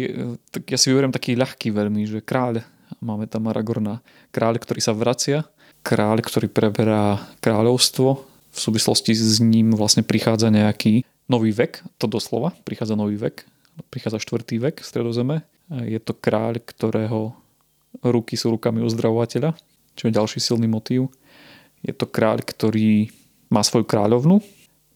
[0.50, 2.62] tak ja si vyberiem taký ľahký veľmi, že kráľ,
[3.02, 5.44] máme tam Aragorna, kráľ, ktorý sa vracia,
[5.86, 12.56] kráľ, ktorý preberá kráľovstvo, v súvislosti s ním vlastne prichádza nejaký nový vek, to doslova,
[12.64, 13.44] prichádza nový vek,
[13.92, 15.36] prichádza štvrtý vek v stredozeme.
[15.68, 17.36] Je to kráľ, ktorého
[18.00, 19.52] ruky sú rukami uzdravovateľa,
[19.92, 21.12] čo je ďalší silný motív.
[21.84, 23.12] Je to kráľ, ktorý
[23.52, 24.40] má svoju kráľovnu,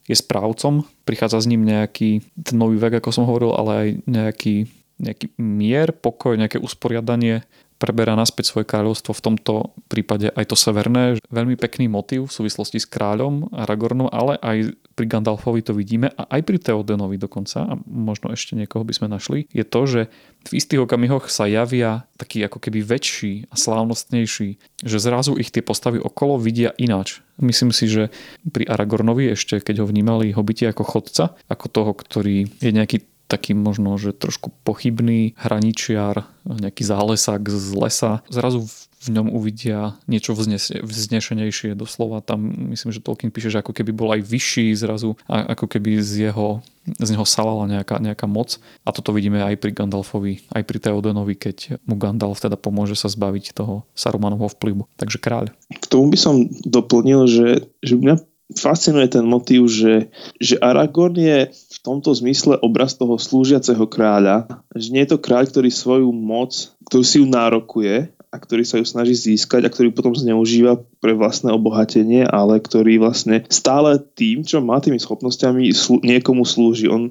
[0.09, 4.55] je správcom, prichádza s ním nejaký ten nový vek, ako som hovoril, ale aj nejaký,
[4.99, 7.47] nejaký mier, pokoj, nejaké usporiadanie
[7.81, 9.55] preberá naspäť svoje kráľovstvo, v tomto
[9.89, 11.17] prípade aj to severné.
[11.33, 16.29] Veľmi pekný motív v súvislosti s kráľom Aragornom, ale aj pri Gandalfovi to vidíme a
[16.29, 20.01] aj pri Theodenovi dokonca, a možno ešte niekoho by sme našli, je to, že
[20.45, 25.65] v istých okamihoch sa javia taký ako keby väčší a slávnostnejší, že zrazu ich tie
[25.65, 27.25] postavy okolo vidia ináč.
[27.41, 28.13] Myslím si, že
[28.45, 33.55] pri Aragornovi ešte, keď ho vnímali hobiti ako chodca, ako toho, ktorý je nejaký taký
[33.55, 38.13] možno, že trošku pochybný hraničiar, nejaký zálesák z lesa.
[38.27, 38.67] Zrazu
[39.01, 42.21] v ňom uvidia niečo vznešenejšie doslova.
[42.21, 46.29] Tam myslím, že Tolkien píše, že ako keby bol aj vyšší zrazu, ako keby z
[46.29, 46.61] jeho
[46.99, 48.57] z neho salala nejaká, nejaká moc.
[48.83, 53.13] A toto vidíme aj pri Gandalfovi, aj pri Theodenovi, keď mu Gandalf teda pomôže sa
[53.13, 54.89] zbaviť toho Sarumanovho vplyvu.
[54.97, 55.53] Takže kráľ.
[55.71, 61.51] K tomu by som doplnil, že, že mňa fascinuje ten motív, že, že Aragorn je
[61.51, 66.73] v tomto zmysle obraz toho slúžiaceho kráľa, že nie je to kráľ, ktorý svoju moc,
[66.87, 71.19] ktorú si ju nárokuje a ktorý sa ju snaží získať a ktorý potom zneužíva pre
[71.19, 76.87] vlastné obohatenie, ale ktorý vlastne stále tým, čo má tými schopnosťami, slú, niekomu slúži.
[76.87, 77.11] On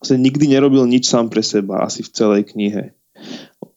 [0.00, 2.96] vlastne nikdy nerobil nič sám pre seba, asi v celej knihe.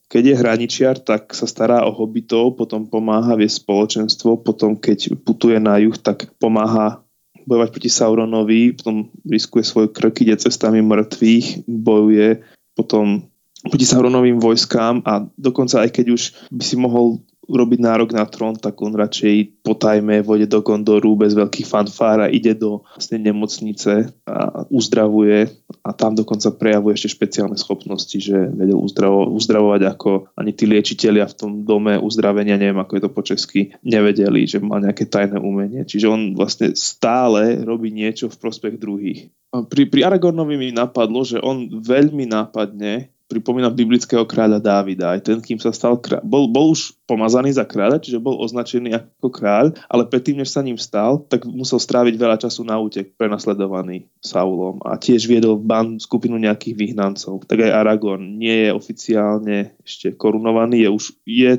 [0.08, 5.60] Keď je hraničiar, tak sa stará o hobitov, potom pomáha viesť spoločenstvo, potom keď putuje
[5.60, 7.04] na juh, tak pomáha
[7.44, 12.44] bojovať proti Sauronovi, potom riskuje svoj krk, ide cestami mŕtvych, bojuje,
[12.76, 13.28] potom
[13.68, 18.60] proti Sauronovým vojskám a dokonca aj keď už by si mohol urobiť nárok na trón,
[18.60, 24.12] tak on radšej potajme vode do Gondoru bez veľkých fanfár a ide do vlastne nemocnice
[24.28, 25.48] a uzdravuje
[25.82, 31.24] a tam dokonca prejavuje ešte špeciálne schopnosti, že vedel uzdravo, uzdravovať ako ani tí liečitelia
[31.26, 35.40] v tom dome uzdravenia, neviem ako je to po česky, nevedeli, že má nejaké tajné
[35.40, 35.88] umenie.
[35.88, 39.32] Čiže on vlastne stále robí niečo v prospech druhých.
[39.48, 45.14] Pri, pri Aragornovi mi napadlo, že on veľmi nápadne pripomína biblického kráľa Dávida.
[45.14, 48.96] Aj ten, kým sa stal kráľ, bol, bol už pomazaný za kráľa, čiže bol označený
[48.96, 53.14] ako kráľ, ale predtým, než sa ním stal, tak musel stráviť veľa času na útek,
[53.20, 57.44] prenasledovaný Saulom a tiež viedol ban skupinu nejakých vyhnancov.
[57.46, 61.52] Tak aj Aragorn nie je oficiálne ešte korunovaný, je už je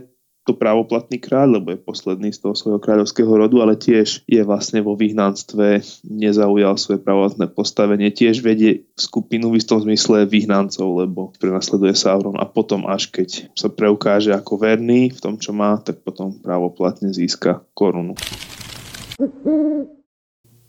[0.48, 4.80] to právoplatný kráľ, lebo je posledný z toho svojho kráľovského rodu, ale tiež je vlastne
[4.80, 11.92] vo vyhnanstve, nezaujal svoje právoplatné postavenie, tiež vedie skupinu v istom zmysle vyhnancov, lebo prenasleduje
[11.92, 16.32] Sauron a potom až keď sa preukáže ako verný v tom, čo má, tak potom
[16.40, 18.16] právoplatne získa korunu.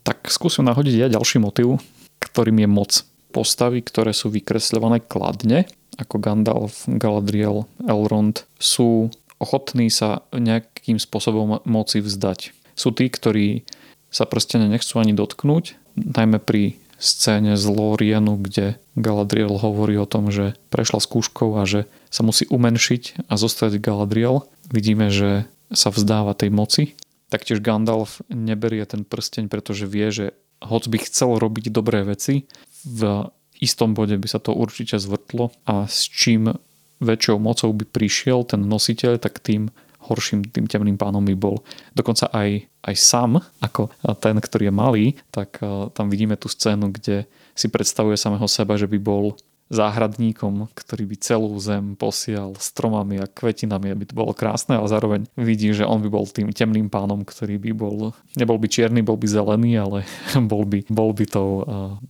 [0.04, 1.80] Tak skúsim nahodiť ja ďalší motiv,
[2.20, 2.92] ktorým je moc.
[3.30, 5.70] Postavy, ktoré sú vykresľované kladne,
[6.02, 12.52] ako Gandalf, Galadriel, Elrond, sú ochotní sa nejakým spôsobom moci vzdať.
[12.76, 13.64] Sú tí, ktorí
[14.12, 20.30] sa proste nechcú ani dotknúť, najmä pri scéne z Lorienu, kde Galadriel hovorí o tom,
[20.30, 24.44] že prešla skúškou a že sa musí umenšiť a zostať Galadriel.
[24.68, 26.84] Vidíme, že sa vzdáva tej moci.
[27.32, 30.26] Taktiež Gandalf neberie ten prsteň, pretože vie, že
[30.60, 32.50] hoc by chcel robiť dobré veci,
[32.84, 36.56] v istom bode by sa to určite zvrtlo a s čím
[37.00, 41.62] väčšou mocou by prišiel ten nositeľ, tak tým horším tým temným pánom by bol.
[41.94, 43.92] Dokonca aj, aj sám, ako
[44.24, 45.60] ten, ktorý je malý, tak
[45.94, 49.36] tam vidíme tú scénu, kde si predstavuje samého seba, že by bol
[49.70, 55.30] záhradníkom, ktorý by celú zem posial stromami a kvetinami, aby to bolo krásne, ale zároveň
[55.38, 59.16] vidí, že on by bol tým temným pánom, ktorý by bol, nebol by čierny, bol
[59.16, 60.10] by zelený, ale
[60.52, 61.62] bol by, bol by tou,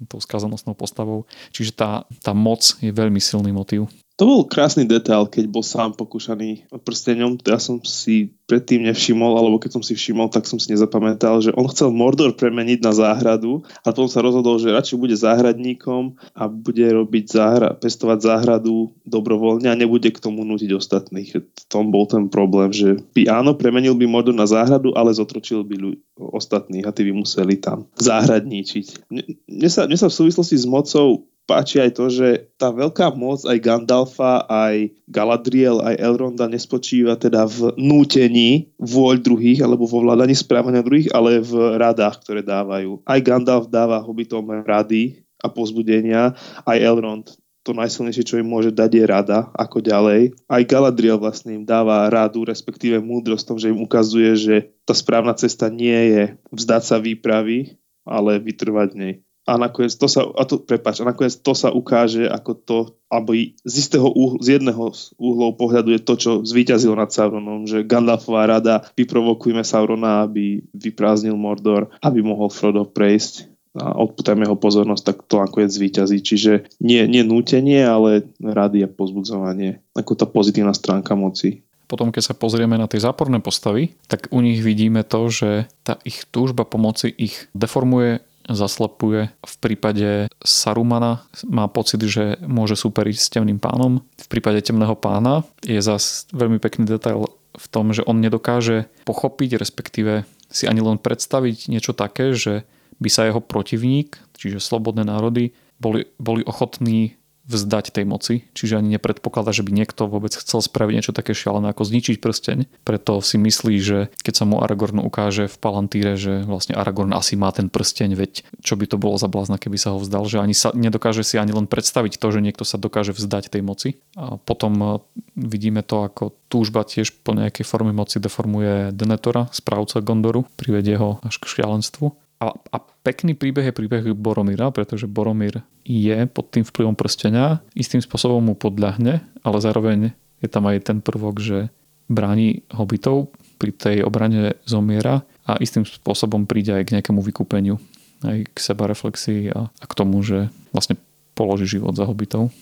[0.07, 1.27] tou skazonostnou postavou.
[1.51, 1.91] Čiže tá,
[2.23, 3.91] tá moc je veľmi silný motiv.
[4.19, 7.39] To bol krásny detail, keď bol sám pokúšaný prsteňom.
[7.47, 11.55] Ja som si predtým nevšimol, alebo keď som si všimol, tak som si nezapamätal, že
[11.55, 16.51] on chcel Mordor premeniť na záhradu a potom sa rozhodol, že radšej bude záhradníkom a
[16.51, 21.29] bude robiť záhra, pestovať záhradu dobrovoľne a nebude k tomu nutiť ostatných.
[21.39, 25.63] V tom bol ten problém, že by áno, premenil by Mordor na záhradu, ale zotročil
[25.63, 29.07] by ľudí ostatných a tí by museli tam záhradníčiť.
[29.47, 33.41] Mne sa, mne sa v súvislosti s mocou páči aj to, že tá veľká moc
[33.49, 40.37] aj Gandalfa, aj Galadriel, aj Elronda nespočíva teda v nútení vôľ druhých alebo vo vládaní
[40.37, 43.01] správania druhých, ale v radách, ktoré dávajú.
[43.09, 46.37] Aj Gandalf dáva hobbitom rady a pozbudenia,
[46.69, 47.25] aj Elrond
[47.65, 50.33] to najsilnejšie, čo im môže dať, je rada, ako ďalej.
[50.47, 54.55] Aj Galadriel vlastne im dáva radu, respektíve múdrosť tom, že im ukazuje, že
[54.87, 56.23] tá správna cesta nie je
[56.55, 59.13] vzdať sa výpravy, ale vytrvať nej
[59.47, 62.77] a nakoniec to sa, a to, prepáč, a nakoniec to sa ukáže ako to,
[63.09, 63.33] alebo
[63.65, 67.87] z istého úhlu, z jedného z úhlov pohľadu je to, čo zvíťazilo nad Sauronom, že
[67.87, 75.03] Gandalfová rada, vyprovokujme Saurona, aby vyprázdnil Mordor, aby mohol Frodo prejsť a odputajme jeho pozornosť,
[75.05, 76.25] tak to nakoniec zvíťazí.
[76.25, 81.61] Čiže nie, nie nútenie, ale rady a pozbudzovanie, ako tá pozitívna stránka moci.
[81.89, 85.97] Potom, keď sa pozrieme na tie záporné postavy, tak u nich vidíme to, že tá
[86.05, 89.29] ich túžba pomoci ich deformuje zaslepuje.
[89.45, 94.01] V prípade Sarumana má pocit, že môže superiť s temným pánom.
[94.17, 99.57] V prípade temného pána je zas veľmi pekný detail v tom, že on nedokáže pochopiť,
[99.61, 102.65] respektíve si ani len predstaviť niečo také, že
[102.99, 107.15] by sa jeho protivník, čiže slobodné národy, boli, boli ochotní
[107.49, 111.73] vzdať tej moci, čiže ani nepredpokladá, že by niekto vôbec chcel spraviť niečo také šialené
[111.73, 112.85] ako zničiť prsteň.
[112.85, 117.33] Preto si myslí, že keď sa mu Aragorn ukáže v Palantíre, že vlastne Aragorn asi
[117.33, 118.31] má ten prsteň, veď
[118.61, 121.41] čo by to bolo za blázna, keby sa ho vzdal, že ani sa nedokáže si
[121.41, 123.89] ani len predstaviť to, že niekto sa dokáže vzdať tej moci.
[124.13, 124.87] A potom e,
[125.33, 131.17] vidíme to, ako túžba tiež po nejakej forme moci deformuje Denetora, správca Gondoru, privedie ho
[131.25, 132.28] až k šialenstvu.
[132.39, 137.99] A, a pekný príbeh je príbeh Boromíra, pretože Boromír je pod tým vplyvom prstenia, istým
[137.99, 141.67] spôsobom mu podľahne, ale zároveň je tam aj ten prvok, že
[142.07, 147.75] bráni hobitov, pri tej obrane zomiera a istým spôsobom príde aj k nejakému vykúpeniu,
[148.23, 150.95] aj k seba reflexii a, a k tomu, že vlastne
[151.35, 152.55] položí život za hobitov.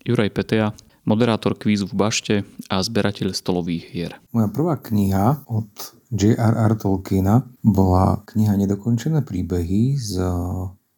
[0.00, 0.72] Juraj Petea,
[1.04, 2.34] moderátor kvízu v bašte
[2.72, 4.12] a zberateľ stolových hier.
[4.32, 5.68] Moja prvá kniha od
[6.14, 6.72] J.R.R.
[6.78, 10.22] Tolkiena bola kniha Nedokončené príbehy z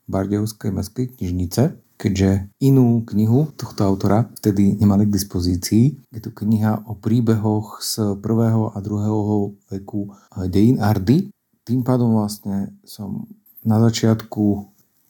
[0.06, 5.84] Bardejovskej mestskej knižnice keďže inú knihu tohto autora vtedy nemali k dispozícii.
[6.12, 10.12] Je to kniha o príbehoch z prvého a druhého veku
[10.52, 11.32] dejín Ardy.
[11.64, 13.26] Tým pádom vlastne som
[13.64, 14.44] na začiatku,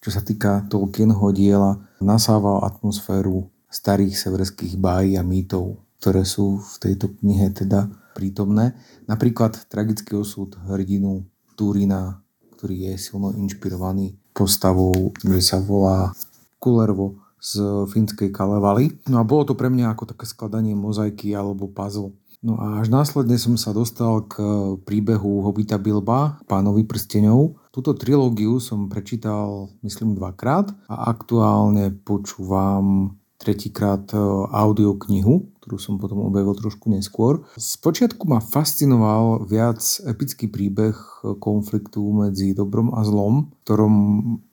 [0.00, 6.74] čo sa týka Tolkienho diela, nasával atmosféru starých severských bájí a mýtov, ktoré sú v
[6.80, 8.72] tejto knihe teda prítomné.
[9.06, 12.20] Napríklad tragický osud hrdinu Túrina,
[12.58, 16.12] ktorý je silno inšpirovaný postavou, kde sa volá
[16.60, 18.98] Kulervo z fínskej Kalevaly.
[19.06, 22.12] No a bolo to pre mňa ako také skladanie mozaiky alebo puzzle.
[22.44, 24.38] No a až následne som sa dostal k
[24.84, 27.72] príbehu Hobita Bilba, pánovi prsteňov.
[27.72, 34.20] Túto trilógiu som prečítal, myslím, dvakrát a aktuálne počúvam tretíkrát e,
[34.52, 37.42] audioknihu, ktorú som potom objavil trošku neskôr.
[37.58, 40.94] Spočiatku ma fascinoval viac epický príbeh
[41.42, 43.94] konfliktu medzi dobrom a zlom, ktorom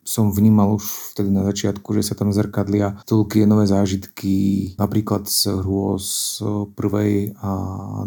[0.01, 2.97] som vnímal už vtedy na začiatku, že sa tam zrkadlia
[3.45, 6.41] nové zážitky napríklad z hrôz
[6.73, 7.51] prvej a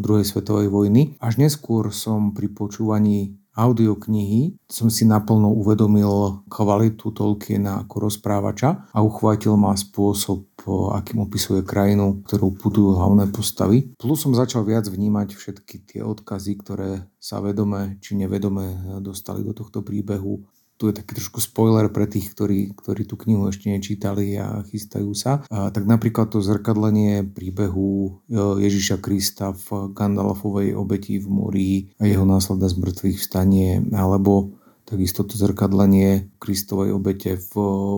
[0.02, 1.14] druhej svetovej vojny.
[1.22, 8.98] Až neskôr som pri počúvaní audioknihy som si naplno uvedomil kvalitu Tolkiena ako rozprávača a
[9.00, 10.44] uchvátil ma spôsob,
[10.92, 13.96] akým opisuje krajinu, ktorú putujú hlavné postavy.
[13.96, 19.56] Plus som začal viac vnímať všetky tie odkazy, ktoré sa vedome či nevedome dostali do
[19.56, 20.44] tohto príbehu
[20.76, 25.10] tu je taký trošku spoiler pre tých, ktorí, ktorí tú knihu ešte nečítali a chystajú
[25.16, 25.42] sa.
[25.48, 32.04] A, tak napríklad to zrkadlenie príbehu e, Ježiša Krista v Gandalfovej obeti v mori a
[32.04, 34.52] jeho následné zmrtvých vstanie, alebo
[34.86, 37.52] takisto to zrkadlenie Kristovej obete v,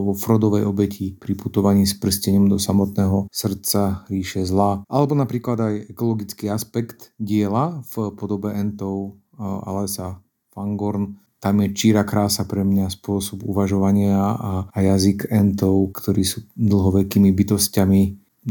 [0.09, 4.87] vo Frodovej obeti pri putovaní s prstením do samotného srdca ríše zla.
[4.87, 10.22] Alebo napríklad aj ekologický aspekt diela v podobe entov e, Alesa
[10.55, 16.43] Fangorn tam je číra krása pre mňa spôsob uvažovania a, a jazyk entov, ktorí sú
[16.59, 18.03] dlhovekými bytostiami,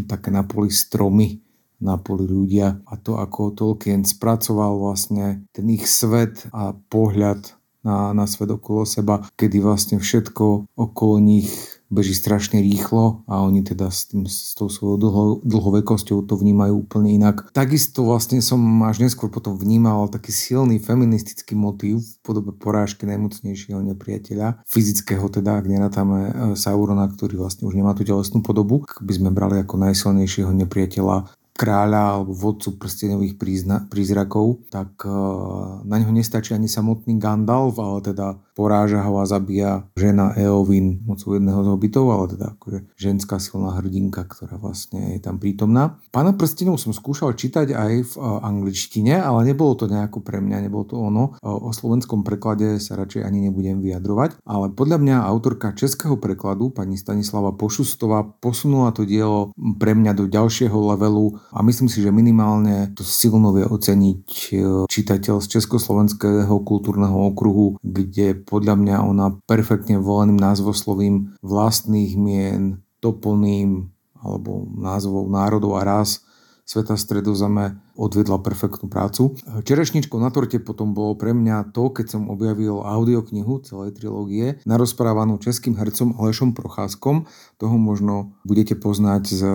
[0.08, 1.44] také na poli stromy,
[1.84, 2.80] na poli ľudia.
[2.88, 8.88] A to, ako Tolkien spracoval vlastne ten ich svet a pohľad na, na svet okolo
[8.88, 14.56] seba, kedy vlastne všetko okolo nich beží strašne rýchlo a oni teda s, tým, s
[14.56, 17.48] tou svojou dlho, dlhovekosťou to vnímajú úplne inak.
[17.56, 23.80] Takisto vlastne som až neskôr potom vnímal taký silný feministický motív v podobe porážky najmocnejšieho
[23.96, 29.14] nepriateľa, fyzického teda, ak nerátame e, Saurona, ktorý vlastne už nemá tú telesnú podobu, by
[29.16, 36.14] sme brali ako najsilnejšieho nepriateľa kráľa alebo vodcu prstenových prízna, prízrakov, tak uh, na neho
[36.14, 41.68] nestačí ani samotný Gandalf, ale teda poráža ho a zabíja žena Eowyn mocou jedného z
[41.70, 46.02] hobitov, ale teda akože ženská silná hrdinka, ktorá vlastne je tam prítomná.
[46.10, 50.66] Pána prstenov som skúšal čítať aj v uh, angličtine, ale nebolo to nejako pre mňa,
[50.66, 51.38] nebolo to ono.
[51.46, 56.74] Uh, o slovenskom preklade sa radšej ani nebudem vyjadrovať, ale podľa mňa autorka českého prekladu,
[56.74, 62.10] pani Stanislava Pošustová, posunula to dielo pre mňa do ďalšieho levelu a myslím si, že
[62.10, 64.50] minimálne to silno vie oceniť e,
[64.88, 73.92] čitateľ z Československého kultúrneho okruhu, kde podľa mňa ona perfektne voleným názvoslovím vlastných mien, doplným
[74.18, 76.26] alebo názvov národov a raz
[76.68, 79.40] sveta stredozeme odvedla perfektnú prácu.
[79.64, 85.40] Čerešničkou na torte potom bolo pre mňa to, keď som objavil audioknihu celej trilógie, narozprávanú
[85.40, 87.24] českým hercom Alešom Procházkom.
[87.56, 89.52] Toho možno budete poznať z e,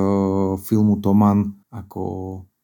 [0.64, 2.02] filmu Toman ako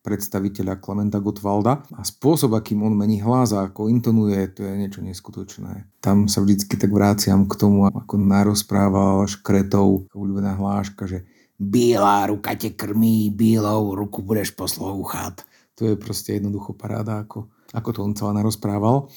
[0.08, 5.04] predstaviteľa Klementa Gottwalda a spôsob, akým on mení hlas a ako intonuje, to je niečo
[5.04, 6.00] neskutočné.
[6.00, 11.28] Tam sa vždycky tak vráciam k tomu, ako narozprával škretov, obľúbená hláška, že
[11.58, 15.42] Bílá ruka te krmí, bílou ruku budeš poslouchat.
[15.74, 19.10] To je proste jednoducho paráda, ako, ako to on celá narozprával.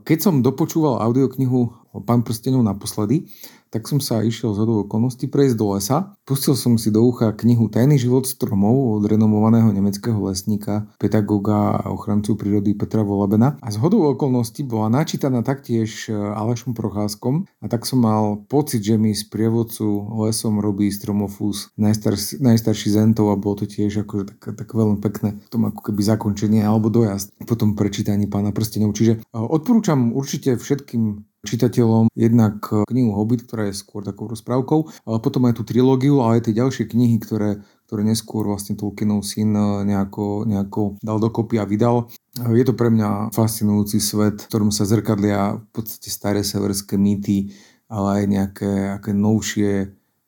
[0.00, 3.28] Keď som dopočúval audioknihu Pán prstenov naposledy,
[3.68, 6.16] tak som sa išiel z hodou okolností prejsť do lesa.
[6.24, 11.92] Pustil som si do ucha knihu Tajný život stromov od renomovaného nemeckého lesníka, pedagoga a
[11.92, 13.60] ochrancu prírody Petra Volabena.
[13.60, 18.80] A z hodou okolností bola načítaná taktiež e, Alešom Procházkom a tak som mal pocit,
[18.80, 19.84] že mi z prievodcu
[20.28, 25.36] lesom robí stromofús najstar- najstarší zentov a bolo to tiež akože tak, tak veľmi pekné
[25.36, 28.96] v tom ako keby zakončenie alebo dojazd po tom prečítaní pána prstenov.
[28.96, 32.58] Čiže e, odporúčam určite všetkým čitateľom jednak
[32.90, 36.58] knihu Hobbit, ktorá je skôr takou rozprávkou, ale potom aj tú trilógiu, ale aj tie
[36.58, 39.54] ďalšie knihy, ktoré, ktoré neskôr vlastne Tolkienov syn
[39.86, 42.10] nejako, nejako dal dokopy a vydal.
[42.38, 47.54] Je to pre mňa fascinujúci svet, v ktorom sa zrkadlia v podstate staré severské mýty,
[47.86, 49.72] ale aj nejaké, nejaké novšie,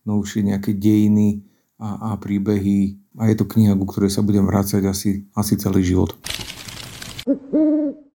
[0.06, 1.42] novšie nejaké dejiny
[1.78, 2.96] a, a príbehy.
[3.18, 6.14] A je to kniha, ku ktorej sa budem vrácať asi, asi celý život.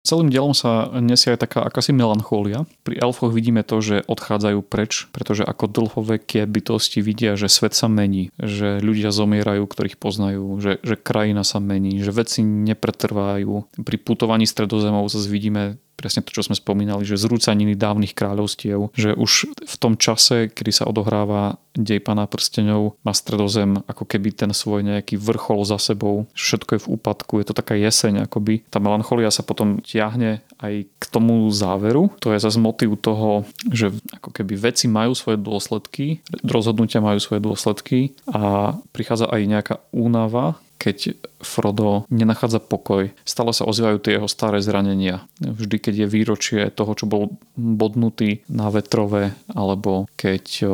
[0.01, 2.65] Celým dielom sa nesie aj taká akási melanchólia.
[2.81, 7.85] Pri elfoch vidíme to, že odchádzajú preč, pretože ako dlhoveké bytosti vidia, že svet sa
[7.85, 13.77] mení, že ľudia zomierajú, ktorých poznajú, že, že krajina sa mení, že veci nepretrvajú.
[13.85, 19.13] Pri putovaní stredozemov zase vidíme presne to, čo sme spomínali, že zrúcaniny dávnych kráľovstiev, že
[19.13, 24.51] už v tom čase, kedy sa odohráva dej pána prstenov, má stredozem ako keby ten
[24.51, 28.65] svoj nejaký vrchol za sebou, všetko je v úpadku, je to taká jeseň akoby.
[28.67, 32.11] Tá melancholia sa potom tiahne aj k tomu záveru.
[32.19, 37.39] To je zase motiv toho, že ako keby veci majú svoje dôsledky, rozhodnutia majú svoje
[37.39, 41.13] dôsledky a prichádza aj nejaká únava, keď
[41.45, 43.13] Frodo nenachádza pokoj.
[43.21, 45.21] Stále sa ozývajú tie jeho staré zranenia.
[45.37, 50.65] Vždy, keď je výročie toho, čo bol bodnutý na vetrové, alebo keď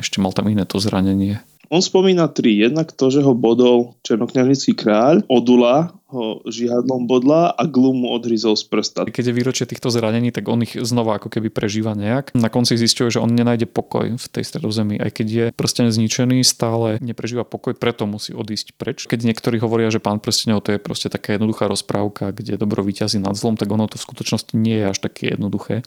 [0.00, 1.44] ešte mal tam iné to zranenie.
[1.70, 2.58] On spomína tri.
[2.58, 8.58] Jednak to, že ho bodol černokňažnický kráľ, Odula ho žihadlom bodla a Glum mu odhryzol
[8.58, 9.06] z prsta.
[9.06, 12.34] Keď je výročie týchto zranení, tak on ich znova ako keby prežíva nejak.
[12.34, 14.98] Na konci zistuje, že on nenájde pokoj v tej stredozemi.
[14.98, 19.06] Aj keď je prsten zničený, stále neprežíva pokoj, preto musí odísť preč.
[19.06, 23.22] Keď niektorí hovoria, že pán prstenov to je proste taká jednoduchá rozprávka, kde dobro vyťazí
[23.22, 25.86] nad zlom, tak ono to v skutočnosti nie je až také jednoduché.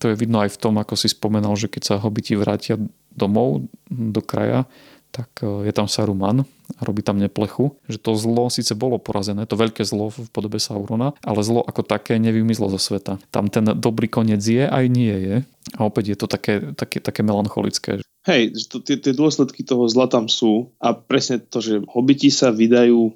[0.00, 2.76] To je vidno aj v tom, ako si spomenal, že keď sa hobiti vrátia
[3.14, 4.66] domov do kraja,
[5.14, 6.42] tak e, je tam Saruman
[6.74, 10.58] a robí tam neplechu, že to zlo síce bolo porazené, to veľké zlo v podobe
[10.58, 13.22] Saurona, ale zlo ako také nevymizlo zo sveta.
[13.30, 15.36] Tam ten dobrý koniec je aj nie je
[15.78, 18.02] a opäť je to také, také, také melancholické.
[18.26, 22.50] Hej, to, tie, tie dôsledky toho zla tam sú a presne to, že hobiti sa
[22.50, 23.12] vydajú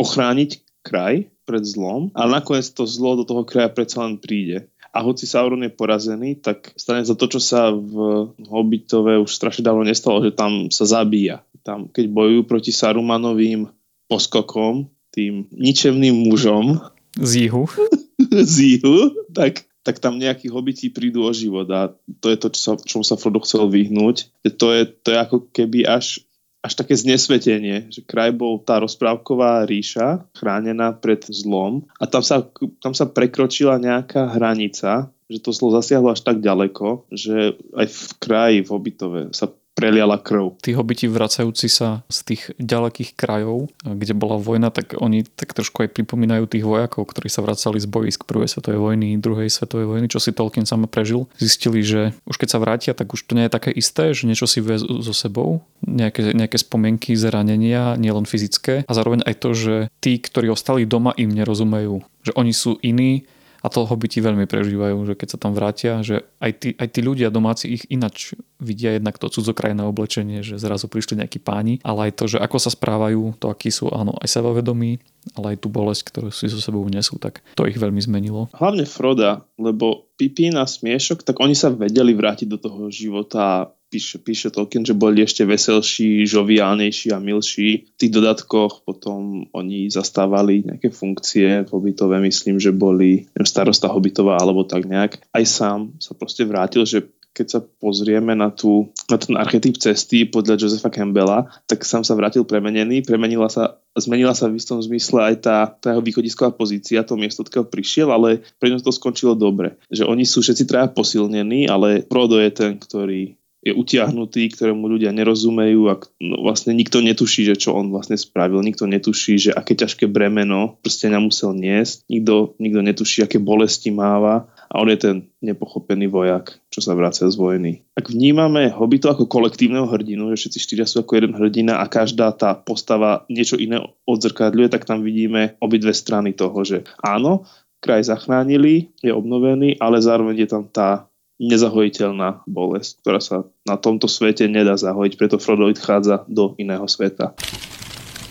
[0.00, 4.98] ochrániť kraj pred zlom, ale nakoniec to zlo do toho kraja predsa len príde a
[5.00, 9.88] hoci Sauron je porazený, tak stane za to, čo sa v Hobbitove už strašne dávno
[9.88, 11.40] nestalo, že tam sa zabíja.
[11.64, 13.72] Tam, keď bojujú proti Sarumanovým
[14.04, 16.76] poskokom, tým ničemným mužom
[17.16, 17.64] z jihu,
[18.52, 22.60] z jihu tak, tak tam nejakí hobiti prídu o život a to je to, čo
[22.60, 24.28] sa, čomu sa Frodo chcel vyhnúť.
[24.60, 26.24] To je, to je ako keby až
[26.62, 32.46] až také znesvetenie, že kraj bol tá rozprávková ríša chránená pred zlom a tam sa,
[32.78, 38.00] tam sa prekročila nejaká hranica, že to zlo zasiahlo až tak ďaleko, že aj v
[38.22, 39.50] kraji v Hobitove sa
[39.82, 40.62] preliala krv.
[40.62, 45.82] Tí hobiti vracajúci sa z tých ďalekých krajov, kde bola vojna, tak oni tak trošku
[45.82, 50.06] aj pripomínajú tých vojakov, ktorí sa vracali z bojisk prvej svetovej vojny, druhej svetovej vojny,
[50.06, 51.26] čo si Tolkien sám prežil.
[51.34, 54.46] Zistili, že už keď sa vrátia, tak už to nie je také isté, že niečo
[54.46, 59.74] si vie so sebou, nejaké, nejaké spomienky, zranenia, nielen fyzické a zároveň aj to, že
[59.98, 62.06] tí, ktorí ostali doma, im nerozumejú.
[62.22, 63.26] Že oni sú iní,
[63.62, 67.00] a to hobiti veľmi prežívajú, že keď sa tam vrátia, že aj tí, aj tí
[67.00, 72.10] ľudia domáci ich inač vidia jednak to cudzokrajné oblečenie, že zrazu prišli nejakí páni, ale
[72.10, 74.98] aj to, že ako sa správajú, to akí sú, áno, aj sebavedomí,
[75.38, 78.50] ale aj tú bolesť, ktorú si so sebou nesú, tak to ich veľmi zmenilo.
[78.56, 84.16] Hlavne Froda, lebo Pipín a Smiešok, tak oni sa vedeli vrátiť do toho života píše,
[84.24, 87.92] píše Tolkien, že boli ešte veselší, žoviálnejší a milší.
[87.92, 94.40] V tých dodatkoch potom oni zastávali nejaké funkcie hobitové, myslím, že boli neviem, starosta hobitová
[94.40, 95.20] alebo tak nejak.
[95.28, 100.28] Aj sám sa proste vrátil, že keď sa pozrieme na, tú, na ten archetyp cesty
[100.28, 105.32] podľa Josefa Campbella, tak sám sa vrátil premenený, premenila sa, zmenila sa v istom zmysle
[105.32, 109.32] aj tá, tá jeho východisková pozícia, to miesto, odkiaľ prišiel, ale pre ňo to skončilo
[109.32, 109.80] dobre.
[109.88, 115.14] Že oni sú všetci traja posilnení, ale Frodo je ten, ktorý je utiahnutý, ktorému ľudia
[115.14, 119.78] nerozumejú a no, vlastne nikto netuší, že čo on vlastne spravil, nikto netuší, že aké
[119.78, 125.16] ťažké bremeno prstenia musel niesť, nikto, nikto netuší, aké bolesti máva a on je ten
[125.44, 127.84] nepochopený vojak, čo sa vracia z vojny.
[127.92, 132.32] Ak vnímame Hobbito ako kolektívneho hrdinu, že všetci štyria sú ako jeden hrdina a každá
[132.32, 137.44] tá postava niečo iné odzrkadľuje, tak tam vidíme obidve strany toho, že áno,
[137.84, 141.04] kraj zachránili, je obnovený, ale zároveň je tam tá
[141.36, 143.36] nezahojiteľná bolesť, ktorá sa
[143.68, 147.36] na tomto svete nedá zahojiť, preto Frodo odchádza do iného sveta.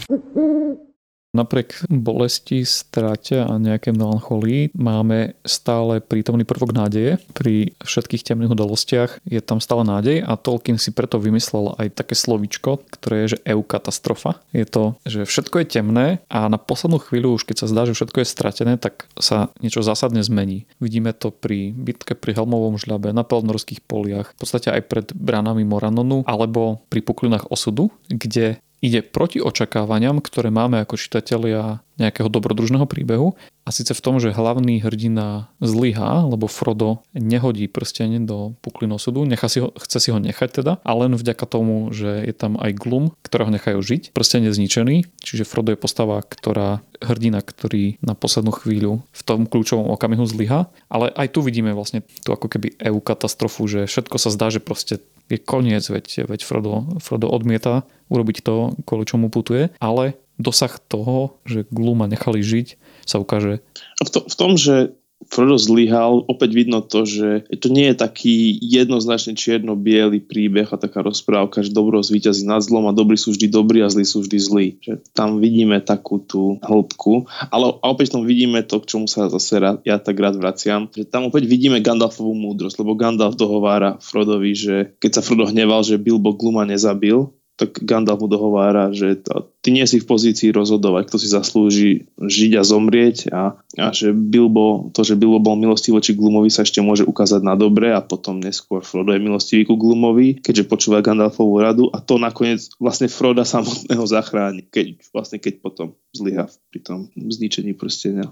[1.32, 7.24] Napriek bolesti, strate a nejaké melancholii máme stále prítomný prvok nádeje.
[7.32, 12.20] Pri všetkých temných udalostiach je tam stále nádej a Tolkien si preto vymyslel aj také
[12.20, 14.44] slovíčko, ktoré je, že eukatastrofa.
[14.52, 17.96] Je to, že všetko je temné a na poslednú chvíľu, už keď sa zdá, že
[17.96, 20.68] všetko je stratené, tak sa niečo zásadne zmení.
[20.84, 25.64] Vidíme to pri bitke pri Helmovom žľabe, na pelnorských poliach, v podstate aj pred branami
[25.64, 32.90] Moranonu alebo pri puklinách osudu, kde ide proti očakávaniam, ktoré máme ako čitatelia nejakého dobrodružného
[32.90, 38.90] príbehu a síce v tom, že hlavný hrdina zlyhá, lebo Frodo nehodí prsteň do puklin
[38.90, 42.34] osudu, nechá si ho, chce si ho nechať teda a len vďaka tomu, že je
[42.34, 44.18] tam aj Glum, ktorého nechajú žiť.
[44.18, 49.46] Prsteň je zničený, čiže Frodo je postava, ktorá hrdina, ktorý na poslednú chvíľu v tom
[49.46, 54.18] kľúčovom okamihu zlyhá, ale aj tu vidíme vlastne tú ako keby EU katastrofu, že všetko
[54.18, 59.32] sa zdá, že proste je koniec, veď, veď Frodo, Frodo odmieta urobiť to, kvôli čomu
[59.32, 62.76] putuje, ale dosah toho, že Gluma nechali žiť,
[63.06, 63.64] sa ukáže.
[64.02, 64.98] V, to, v tom, že
[65.30, 71.06] Frodo zlyhal, opäť vidno to, že to nie je taký jednoznačne čierno-biely príbeh a taká
[71.06, 74.38] rozprávka, že dobro zvýťazí nad zlom a dobrí sú vždy dobrí a zlí sú vždy
[74.42, 74.68] zlí.
[74.82, 79.30] Že tam vidíme takú tú hĺbku, ale a opäť tam vidíme to, k čomu sa
[79.30, 84.02] zase rád, ja tak rád vraciam, že tam opäť vidíme Gandalfovú múdrosť, lebo Gandalf dohovára
[84.02, 87.30] Frodovi, že keď sa Frodo hneval, že Bilbo Gluma nezabil,
[87.60, 91.92] tak Gandalf mu dohovára, že to, ty nie si v pozícii rozhodovať, kto si zaslúži
[92.18, 96.66] žiť a zomrieť a, a že Bilbo, to, že Bilbo bol milostivý voči Glumovi sa
[96.66, 101.06] ešte môže ukázať na dobre a potom neskôr Frodo je milostivý ku Glumovi, keďže počúva
[101.06, 105.88] Gandalfovú radu a to nakoniec vlastne Froda samotného zachráni, keď, vlastne keď potom
[106.18, 108.26] zlyha pri tom zničení prstenia.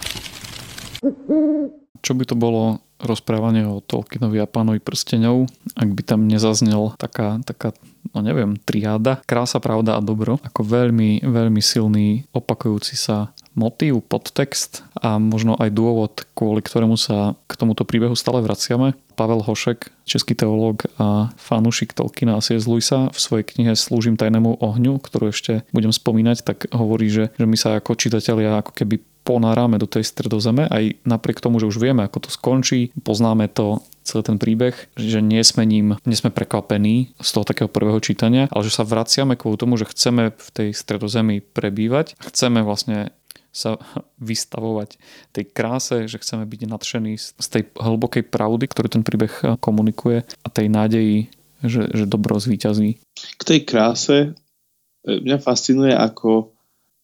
[1.99, 5.47] Čo by to bolo rozprávanie o Tolkienovi a pánovi prsteňov,
[5.79, 7.71] ak by tam nezaznel taká, taká
[8.13, 14.87] no neviem, triáda, krása, pravda a dobro, ako veľmi, veľmi silný opakujúci sa motív, podtext
[14.95, 18.95] a možno aj dôvod, kvôli ktorému sa k tomuto príbehu stále vraciame.
[19.19, 22.63] Pavel Hošek, český teológ a fanúšik Tolkiena a C.S.
[22.63, 27.43] Lewisa v svojej knihe Slúžim tajnému ohňu, ktorú ešte budem spomínať, tak hovorí, že, že
[27.43, 31.77] my sa ako čitatelia ako keby ponáráme do tej stredozeme, aj napriek tomu, že už
[31.77, 36.33] vieme, ako to skončí, poznáme to celý ten príbeh, že nie sme ním, nie sme
[36.33, 40.49] prekvapení z toho takého prvého čítania, ale že sa vraciame kvôli tomu, že chceme v
[40.49, 43.13] tej stredozemi prebývať, chceme vlastne
[43.53, 43.77] sa
[44.29, 44.97] vystavovať
[45.33, 50.47] tej kráse, že chceme byť nadšení z tej hlbokej pravdy, ktorú ten príbeh komunikuje a
[50.49, 51.29] tej nádeji,
[51.61, 52.97] že, že dobro zvíťazí.
[53.37, 54.29] K tej kráse e,
[55.05, 56.55] mňa fascinuje, ako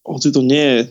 [0.06, 0.82] hoci to nie je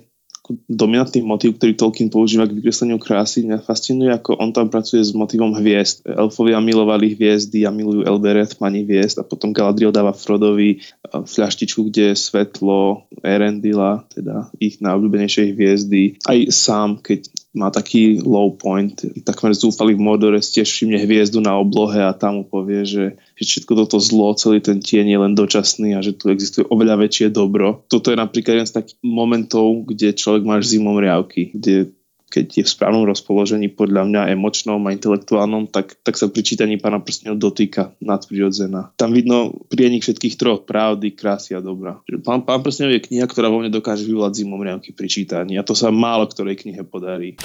[0.69, 3.43] dominantný motív, ktorý Tolkien používa k vykresleniu krásy.
[3.49, 6.05] Mňa fascinuje, ako on tam pracuje s motivom hviezd.
[6.05, 12.13] Elfovia milovali hviezdy a milujú Elbereth, pani hviezd a potom Galadriel dáva Frodovi fľaštičku, kde
[12.13, 16.03] je svetlo Erendila, teda ich najobľúbenejšej hviezdy.
[16.29, 21.55] Aj sám, keď má taký low point, takmer zúfalý v Mordore, tiež všimne hviezdu na
[21.55, 25.33] oblohe a tam mu povie, že, že všetko toto zlo, celý ten tieň je len
[25.39, 27.87] dočasný a že tu existuje oveľa väčšie dobro.
[27.87, 31.95] Toto je napríklad jeden z takých momentov, kde človek má zimom riavky, kde
[32.35, 36.83] keď je v správnom rozpoložení podľa mňa emočnom a intelektuálnom, tak, tak sa pri čítaní
[36.83, 38.91] pána prstňov dotýka nadprirodzená.
[38.99, 42.03] Tam vidno prienik všetkých troch, pravdy, krásy a dobra.
[42.27, 45.63] Pán, pán prstňov je kniha, ktorá vo mne dokáže vyvolať zimom riavky pri čítaní a
[45.63, 47.39] to sa málo ktorej knihe podarí.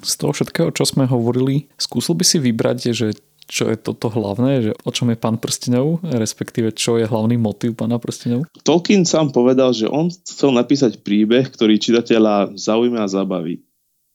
[0.00, 3.12] Z toho všetkého, čo sme hovorili, skúsil by si vybrať, že
[3.52, 7.76] čo je toto hlavné, že o čom je pán prstenov, respektíve čo je hlavný motív
[7.76, 8.48] pána prstenov?
[8.64, 13.60] Tolkien sám povedal, že on chcel napísať príbeh, ktorý čitateľa zaujme a zabaví.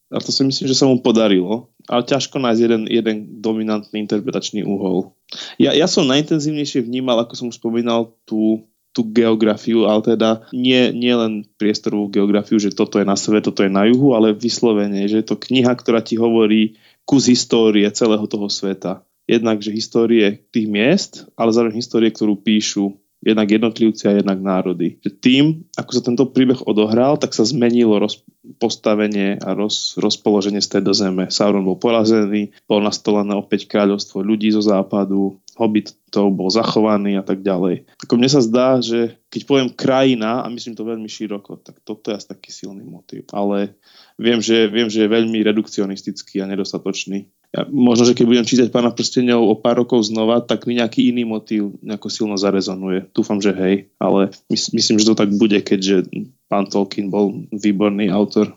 [0.09, 4.65] A to si myslím, že sa mu podarilo, ale ťažko nájsť jeden, jeden dominantný interpretačný
[4.65, 5.13] úhol.
[5.61, 8.63] Ja, ja som najintenzívnejšie vnímal, ako som už spomínal, tú,
[8.95, 13.67] tú geografiu, ale teda nie, nie len priestorovú geografiu, že toto je na severe, toto
[13.67, 18.23] je na juhu, ale vyslovene, že je to kniha, ktorá ti hovorí kus histórie celého
[18.31, 24.15] toho sveta jednak, že histórie tých miest, ale zároveň histórie, ktorú píšu jednak jednotlivci a
[24.15, 25.01] jednak národy.
[25.19, 28.21] Tým, ako sa tento príbeh odohral, tak sa zmenilo roz,
[28.61, 31.27] postavenie a roz, rozpoloženie stredozeme.
[31.33, 37.25] Sauron bol porazený, bol nastolené opäť kráľovstvo ľudí zo západu, Hobbit to bol zachovaný a
[37.25, 37.89] tak ďalej.
[38.05, 42.13] Ako mne sa zdá, že keď poviem krajina, a myslím to veľmi široko, tak toto
[42.13, 43.25] je asi taký silný motiv.
[43.33, 43.73] Ale
[44.21, 48.67] viem, že, viem, že je veľmi redukcionistický a nedostatočný ja, možno, že keď budem čítať
[48.69, 53.07] Pána prstenov o pár rokov znova, tak mi nejaký iný motív nejako silno zarezonuje.
[53.15, 56.11] Dúfam, že hej, ale mys- myslím, že to tak bude, keďže
[56.51, 58.51] pán Tolkien bol výborný autor.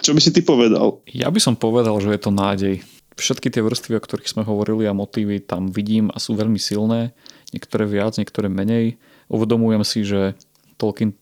[0.00, 1.02] Čo by si ty povedal?
[1.10, 2.76] Ja by som povedal, že je to nádej.
[3.12, 7.12] všetky tie vrstvy, o ktorých sme hovorili a motívy tam vidím a sú veľmi silné,
[7.52, 8.96] niektoré viac, niektoré menej.
[9.28, 10.32] Uvedomujem si, že
[10.80, 11.12] Tolkien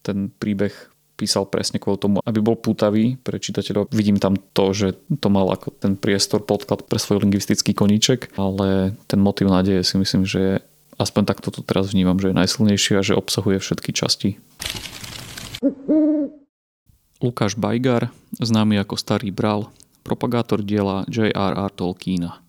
[0.00, 0.72] ten príbeh
[1.20, 3.92] písal presne kvôli tomu, aby bol pútavý pre čitateľov.
[3.92, 8.96] Vidím tam to, že to mal ako ten priestor, podklad pre svoj lingvistický koníček, ale
[9.04, 10.64] ten motív nádeje si myslím, že
[10.96, 14.40] aspoň takto to teraz vnímam, že je najsilnejší a že obsahuje všetky časti.
[17.20, 18.08] Lukáš Bajgar,
[18.40, 19.68] známy ako Starý Bral,
[20.00, 21.68] propagátor diela J.R.R.
[21.76, 22.40] Tolkiena.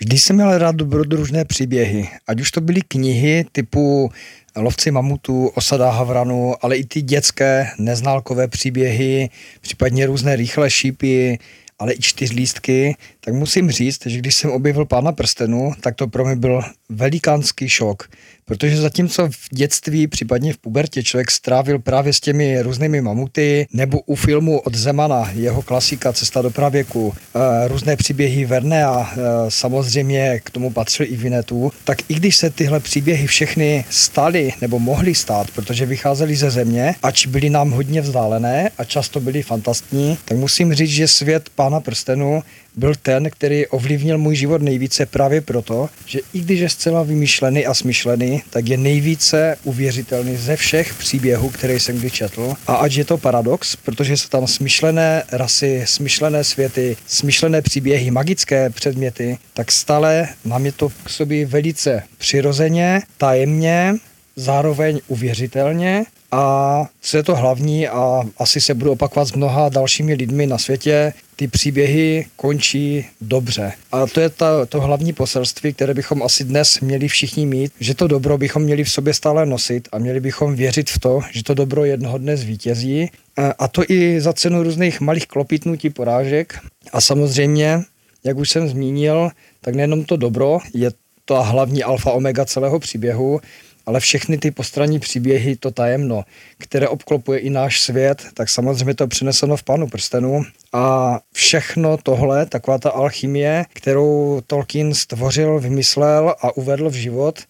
[0.00, 4.10] Vždy jsem měl rád dobrodružné příběhy, ať už to byly knihy typu
[4.56, 9.30] Lovci mamutů, Osada Havranu, ale i ty dětské neználkové příběhy,
[9.60, 11.38] případně různé rychlé šípy,
[11.78, 16.24] ale i čtyřlístky, tak musím říct, že když jsem objevil Pána prstenu, tak to pro
[16.24, 18.08] mě byl velikánský šok.
[18.44, 24.00] Protože zatímco v dětství, případně v pubertě člověk strávil právě s těmi různými mamuty, nebo
[24.00, 29.16] u filmu od Zemana, jeho klasika Cesta do pravěku, eh, různé příběhy Verne a eh,
[29.48, 34.78] samozřejmě k tomu patřil i Vinetu, tak i když se tyhle příběhy všechny staly nebo
[34.78, 40.18] mohly stát, protože vycházely ze země, ač byly nám hodně vzdálené a často byly fantastní,
[40.24, 42.42] tak musím říct, že svět Pána prstenu
[42.76, 47.66] byl ten, který ovlivnil můj život nejvíce právě proto, že i když je zcela vymyšlený
[47.66, 52.54] a smyšlený, tak je nejvíce uvěřitelný ze všech příběhů, které jsem kdy četl.
[52.66, 58.70] A ať je to paradox, protože jsou tam smyšlené rasy, smyšlené světy, smyšlené příběhy, magické
[58.70, 63.94] předměty, tak stále nám je to k sobě velice přirozeně, tajemně,
[64.36, 70.14] zároveň uvěřitelně a co je to hlavní a asi se budu opakovat s mnoha dalšími
[70.14, 73.72] lidmi na světě, ty příběhy končí dobře.
[73.92, 77.94] A to je ta, to hlavní poselství, které bychom asi dnes měli všichni mít, že
[77.94, 81.44] to dobro bychom měli v sobě stále nosit a měli bychom věřit v to, že
[81.44, 83.10] to dobro jednoho dne zvítězí.
[83.58, 86.58] A to i za cenu různých malých klopitnutí porážek.
[86.92, 87.80] A samozřejmě,
[88.24, 89.30] jak už jsem zmínil,
[89.60, 90.90] tak nejenom to dobro je
[91.24, 93.40] ta hlavní alfa omega celého příběhu,
[93.86, 96.24] ale všechny ty postranní příběhy, to tajemno,
[96.58, 100.42] které obklopuje i náš svět, tak samozřejmě to přineseno v Pánu prstenu.
[100.72, 107.40] A všechno tohle, taková ta alchymie, kterou Tolkien stvořil, vymyslel a uvedl v život,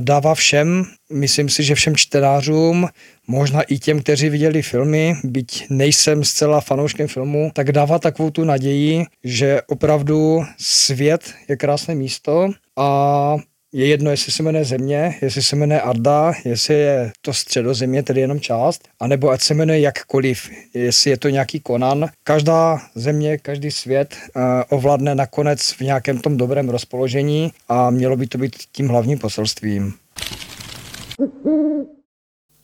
[0.00, 2.88] dává všem, myslím si, že všem čtenářům,
[3.26, 8.44] možná i těm, kteří viděli filmy, byť nejsem zcela fanouškem filmu, tak dává takovou tu
[8.44, 13.36] naději, že opravdu svět je krásné místo a
[13.72, 18.20] je jedno, jestli se jmenuje Země, jestli se jmenuje Arda, jestli je to středozemě, tedy
[18.20, 22.08] jenom část, anebo ať se jmenuje jakkoliv, jestli je to nějaký Konan.
[22.24, 28.26] Každá země, každý svět uh, ovládne nakonec v nějakém tom dobrém rozpoložení a mělo by
[28.26, 29.94] to být tím hlavním poselstvím.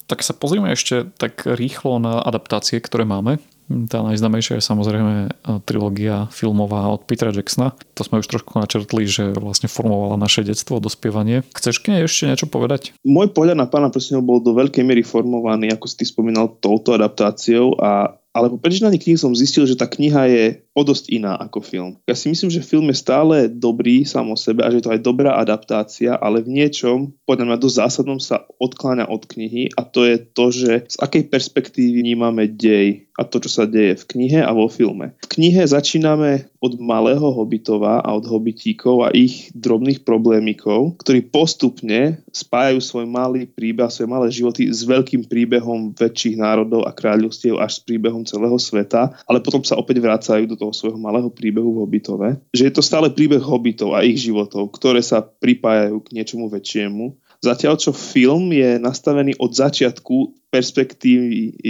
[0.07, 3.43] Tak sa pozrieme ešte tak rýchlo na adaptácie, ktoré máme.
[3.67, 5.31] Tá najznamejšia je samozrejme e,
[5.67, 7.75] trilógia filmová od Petra Jacksona.
[7.99, 11.43] To sme už trošku načrtli, že vlastne formovala naše detstvo, dospievanie.
[11.51, 12.95] Chceš k nej ešte niečo povedať?
[13.03, 16.95] Môj pohľad na pána prstenov bol do veľkej miery formovaný, ako si ty spomínal, touto
[16.95, 20.45] adaptáciou a ale po prečítaní knihy som zistil, že tá kniha je
[20.77, 21.97] o dosť iná ako film.
[22.05, 24.93] Ja si myslím, že film je stále dobrý sám o sebe a že je to
[24.93, 29.89] aj dobrá adaptácia, ale v niečom, podľa mňa dosť zásadnom sa odkláňa od knihy a
[29.89, 34.09] to je to, že z akej perspektívy vnímame dej a to, čo sa deje v
[34.13, 35.17] knihe a vo filme.
[35.25, 42.21] V knihe začíname od malého hobitova a od hobitíkov a ich drobných problémikov, ktorí postupne
[42.31, 47.81] spájajú svoj malý príbeh, svoje malé životy s veľkým príbehom väčších národov a kráľovstiev až
[47.81, 51.81] s príbehom celého sveta, ale potom sa opäť vracajú do toho svojho malého príbehu v
[51.89, 52.29] hobitove.
[52.53, 57.17] Že je to stále príbeh hobitov a ich životov, ktoré sa pripájajú k niečomu väčšiemu.
[57.41, 61.61] Zatiaľ, čo film je nastavený od začiatku perspektívy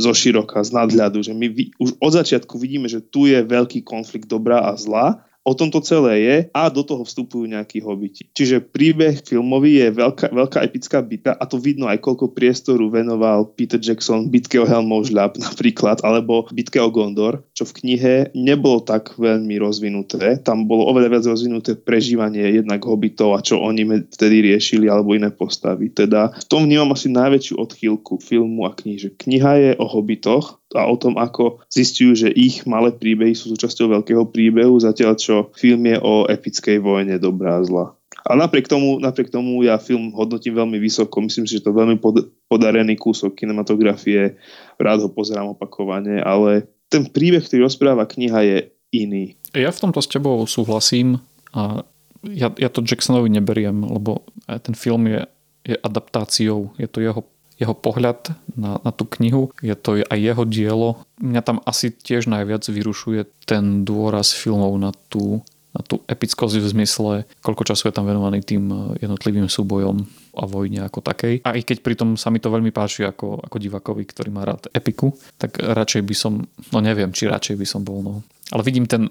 [0.00, 4.26] zo široka, z nadhľadu, že my už od začiatku vidíme, že tu je veľký konflikt
[4.26, 8.28] dobrá a zla O tom to celé je a do toho vstupujú nejakí hobiti.
[8.36, 13.48] Čiže príbeh filmový je veľká, veľká epická bitka a to vidno aj koľko priestoru venoval
[13.56, 18.84] Peter Jackson bitke o Helmov žľab napríklad, alebo bitke o Gondor, čo v knihe nebolo
[18.84, 20.44] tak veľmi rozvinuté.
[20.44, 25.32] Tam bolo oveľa viac rozvinuté prežívanie jednak hobitov a čo oni vtedy riešili alebo iné
[25.32, 25.88] postavy.
[25.88, 29.16] Teda v tom vnímam asi najväčšiu odchýlku filmu a knihy.
[29.16, 34.00] Kniha je o hobitoch, a o tom, ako zistujú, že ich malé príbehy sú súčasťou
[34.00, 37.86] veľkého príbehu, zatiaľ čo film je o epickej vojne dobrá a zla.
[38.20, 41.24] A napriek tomu, napriek tomu ja film hodnotím veľmi vysoko.
[41.24, 44.36] Myslím si, že to je veľmi pod, podarený kúsok kinematografie.
[44.76, 48.58] Rád ho pozerám opakovane, ale ten príbeh, ktorý rozpráva kniha je
[48.92, 49.40] iný.
[49.56, 51.22] Ja v tomto s tebou súhlasím
[51.56, 51.82] a
[52.28, 55.24] ja, ja to Jacksonovi neberiem, lebo ten film je,
[55.64, 57.24] je adaptáciou, je to jeho
[57.60, 61.04] jeho pohľad na, na tú knihu, je to aj jeho dielo.
[61.20, 66.66] Mňa tam asi tiež najviac vyrušuje ten dôraz filmov na tú na tú epickosť v
[66.66, 67.12] zmysle,
[67.46, 70.02] koľko času je tam venovaný tým eh, jednotlivým súbojom
[70.34, 71.46] a vojne ako takej.
[71.46, 74.66] A i keď pritom sa mi to veľmi páči ako, ako divakovi, ktorý má rád
[74.74, 76.42] epiku, tak radšej by som,
[76.74, 78.14] no neviem, či radšej by som bol, no.
[78.50, 79.06] Ale vidím ten,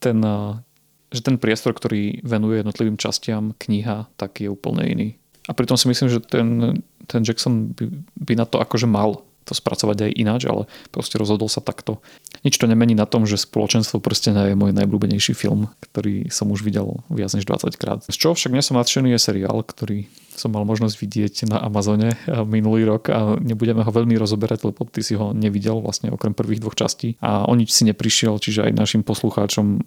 [0.00, 0.56] ten, eh,
[1.12, 5.08] že ten priestor, ktorý venuje jednotlivým častiam kniha, tak je úplne iný.
[5.48, 6.78] A pritom si myslím, že ten,
[7.08, 7.84] ten Jackson by,
[8.20, 12.04] by na to akože mal to spracovať aj ináč, ale proste rozhodol sa takto.
[12.44, 16.60] Nič to nemení na tom, že Spoločenstvo prstenia je môj najblúbenejší film, ktorý som už
[16.60, 18.04] videl viac než 20 krát.
[18.04, 20.04] Z čoho však nie som nadšený je seriál, ktorý
[20.38, 22.14] som mal možnosť vidieť na Amazone
[22.46, 26.62] minulý rok a nebudeme ho veľmi rozoberať, lebo ty si ho nevidel vlastne okrem prvých
[26.62, 29.82] dvoch častí a o nič si neprišiel, čiže aj našim poslucháčom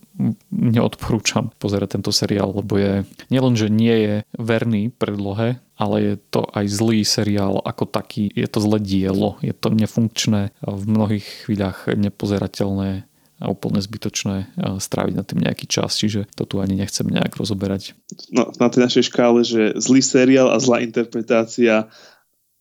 [0.52, 6.46] neodporúčam pozerať tento seriál, lebo je nielen, že nie je verný predlohe, ale je to
[6.54, 8.30] aj zlý seriál ako taký.
[8.38, 13.10] Je to zlé dielo, je to nefunkčné, v mnohých chvíľach nepozerateľné
[13.42, 17.98] a úplne zbytočné stráviť na tým nejaký čas, čiže to tu ani nechcem nejak rozoberať.
[18.30, 21.90] No, na tej našej škále, že zlý seriál a zlá interpretácia,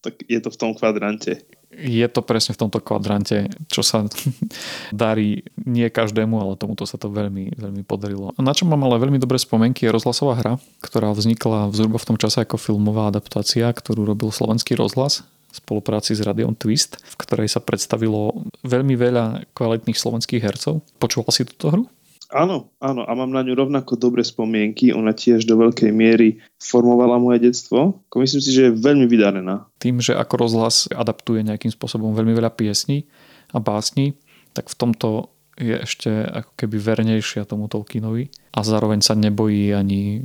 [0.00, 4.02] tak je to v tom kvadrante je to presne v tomto kvadrante, čo sa
[4.92, 8.34] darí nie každému, ale tomuto sa to veľmi, veľmi podarilo.
[8.42, 12.18] Na čo mám ale veľmi dobré spomienky je rozhlasová hra, ktorá vznikla zhruba v tom
[12.18, 17.60] čase ako filmová adaptácia, ktorú robil slovenský rozhlas spolupráci s Radiom Twist, v ktorej sa
[17.62, 20.82] predstavilo veľmi veľa kvalitných slovenských hercov.
[21.02, 21.84] Počúval si túto hru?
[22.30, 24.94] Áno, áno a mám na ňu rovnako dobré spomienky.
[24.94, 27.98] Ona tiež do veľkej miery formovala moje detstvo.
[28.14, 29.66] Myslím si, že je veľmi vydarená.
[29.82, 33.10] Tým, že ako rozhlas adaptuje nejakým spôsobom veľmi veľa piesní
[33.50, 34.14] a básní,
[34.54, 40.22] tak v tomto je ešte ako keby vernejšia tomu Tolkienovi a zároveň sa nebojí ani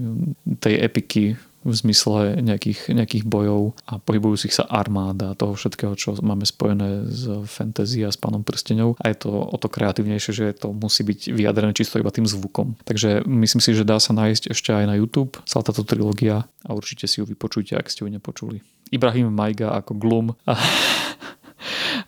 [0.61, 1.35] tej epiky
[1.65, 7.09] v zmysle nejakých, nejakých bojov a pohybujúcich sa armád a toho všetkého, čo máme spojené
[7.09, 11.01] s fantasy a s pánom prsteňov a je to o to kreatívnejšie, že to musí
[11.01, 12.77] byť vyjadrené čisto iba tým zvukom.
[12.85, 16.69] Takže myslím si, že dá sa nájsť ešte aj na YouTube celá táto trilógia a
[16.77, 18.61] určite si ju vypočujte, ak ste ju nepočuli.
[18.93, 20.53] Ibrahim Majga ako Glum a,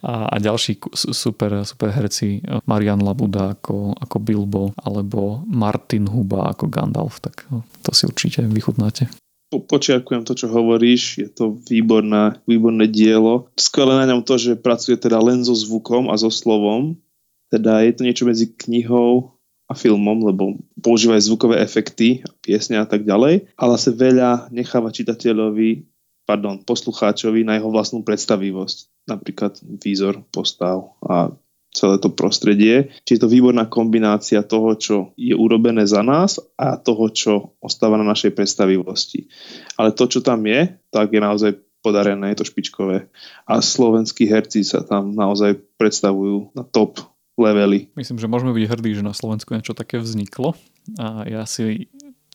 [0.05, 6.69] a, a ďalší super, super herci Marian Labuda ako, ako Bilbo alebo Martin Huba ako
[6.69, 7.49] Gandalf, tak
[7.81, 9.09] to si určite vychutnáte
[9.47, 13.47] po, počiarkujem to, čo hovoríš, je to výborná, výborné dielo.
[13.55, 16.99] Skvelé na ňom to, že pracuje teda len so zvukom a so slovom.
[17.47, 23.03] Teda je to niečo medzi knihou a filmom, lebo používajú zvukové efekty, piesne a tak
[23.03, 25.83] ďalej, ale sa veľa necháva čitateľovi,
[26.23, 29.07] pardon, poslucháčovi na jeho vlastnú predstavivosť.
[29.07, 31.31] Napríklad výzor, postav a
[31.73, 32.89] celé to prostredie.
[33.05, 37.99] Čiže je to výborná kombinácia toho, čo je urobené za nás a toho, čo ostáva
[37.99, 39.29] na našej predstavivosti.
[39.77, 41.51] Ale to, čo tam je, tak je naozaj
[41.85, 43.07] podarené, je to špičkové.
[43.45, 46.99] A slovenskí herci sa tam naozaj predstavujú na top
[47.37, 47.93] levely.
[47.93, 50.57] Myslím, že môžeme byť hrdí, že na Slovensku niečo také vzniklo.
[50.97, 51.87] A ja si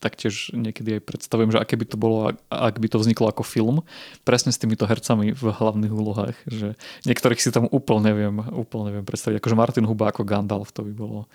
[0.03, 3.87] taktiež niekedy aj predstavujem, že aké by to bolo, ak by to vzniklo ako film,
[4.27, 6.75] presne s týmito hercami v hlavných úlohách, že
[7.07, 10.91] niektorých si tam úplne neviem, úplne neviem predstaviť, akože Martin Huba ako Gandalf, to by
[10.91, 11.31] bolo,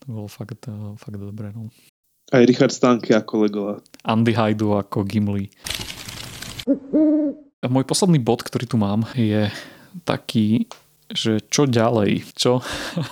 [0.00, 0.64] to bolo fakt,
[0.96, 1.52] fakt dobré.
[1.52, 1.68] No.
[2.32, 3.84] Aj Richard Stanke ako Legolas.
[4.00, 5.52] Andy Haidu ako Gimli.
[7.62, 9.46] Môj posledný bod, ktorý tu mám, je
[10.02, 10.66] taký,
[11.10, 12.62] že čo ďalej, čo,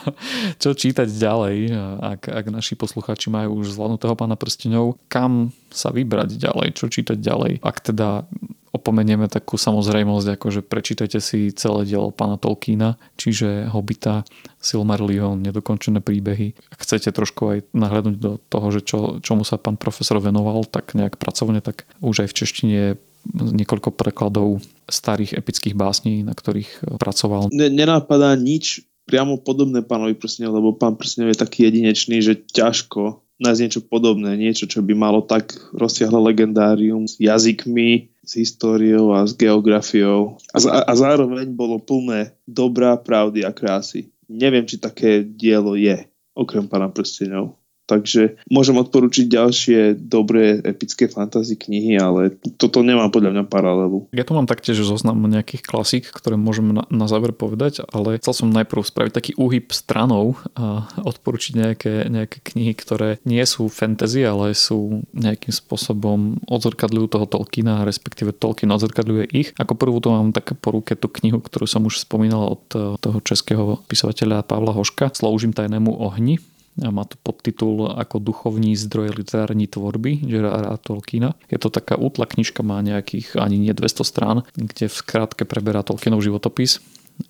[0.63, 1.57] čo čítať ďalej,
[2.03, 7.19] ak, ak naši posluchači majú už zvládnutého pána prstenov, kam sa vybrať ďalej, čo čítať
[7.19, 7.63] ďalej.
[7.63, 8.27] Ak teda
[8.75, 14.27] opomenieme takú samozrejmosť, ako že prečítajte si celé dielo pána Tolkiena, čiže Hobita,
[14.59, 16.59] Silmarillion, nedokončené príbehy.
[16.75, 20.99] Ak chcete trošku aj nahľadnúť do toho, že čo, čomu sa pán profesor venoval, tak
[20.99, 22.91] nejak pracovne, tak už aj v češtine je
[23.33, 27.53] niekoľko prekladov starých epických básní, na ktorých eh, pracoval.
[27.53, 33.61] Nenápadá nič priamo podobné pánovi Prsnev, lebo pán Prsnev je taký jedinečný, že ťažko nájsť
[33.61, 39.37] niečo podobné, niečo, čo by malo tak rozsiahle legendárium s jazykmi, s históriou a s
[39.37, 44.09] geografiou a, a zároveň bolo plné dobrá, pravdy a krásy.
[44.31, 47.61] Neviem, či také dielo je, okrem pána prstenov.
[47.95, 54.11] Takže môžem odporučiť ďalšie dobré epické fantasy knihy, ale toto nemám podľa mňa paralelu.
[54.11, 58.35] Ja tu mám taktiež zoznam nejakých klasík, ktoré môžem na, na záver povedať, ale chcel
[58.35, 64.27] som najprv spraviť taký úhyb stranou a odporučiť nejaké, nejaké knihy, ktoré nie sú fantasy,
[64.27, 69.55] ale sú nejakým spôsobom odzrkadľujú toho Tolkiena, respektíve Tolkien odzrkadľuje ich.
[69.55, 72.63] Ako prvú to mám také po ruke tú knihu, ktorú som už spomínal od
[72.99, 76.43] toho českého pisovateľa Pavla Hoška, Sloužím tajnému ohni
[76.79, 81.39] má to podtitul ako duchovní zdroje literární tvorby Gerarda Tolkiena.
[81.47, 85.87] Je to taká útla knižka, má nejakých ani nie 200 strán, kde v skrátke preberá
[85.87, 86.83] Tolkienov životopis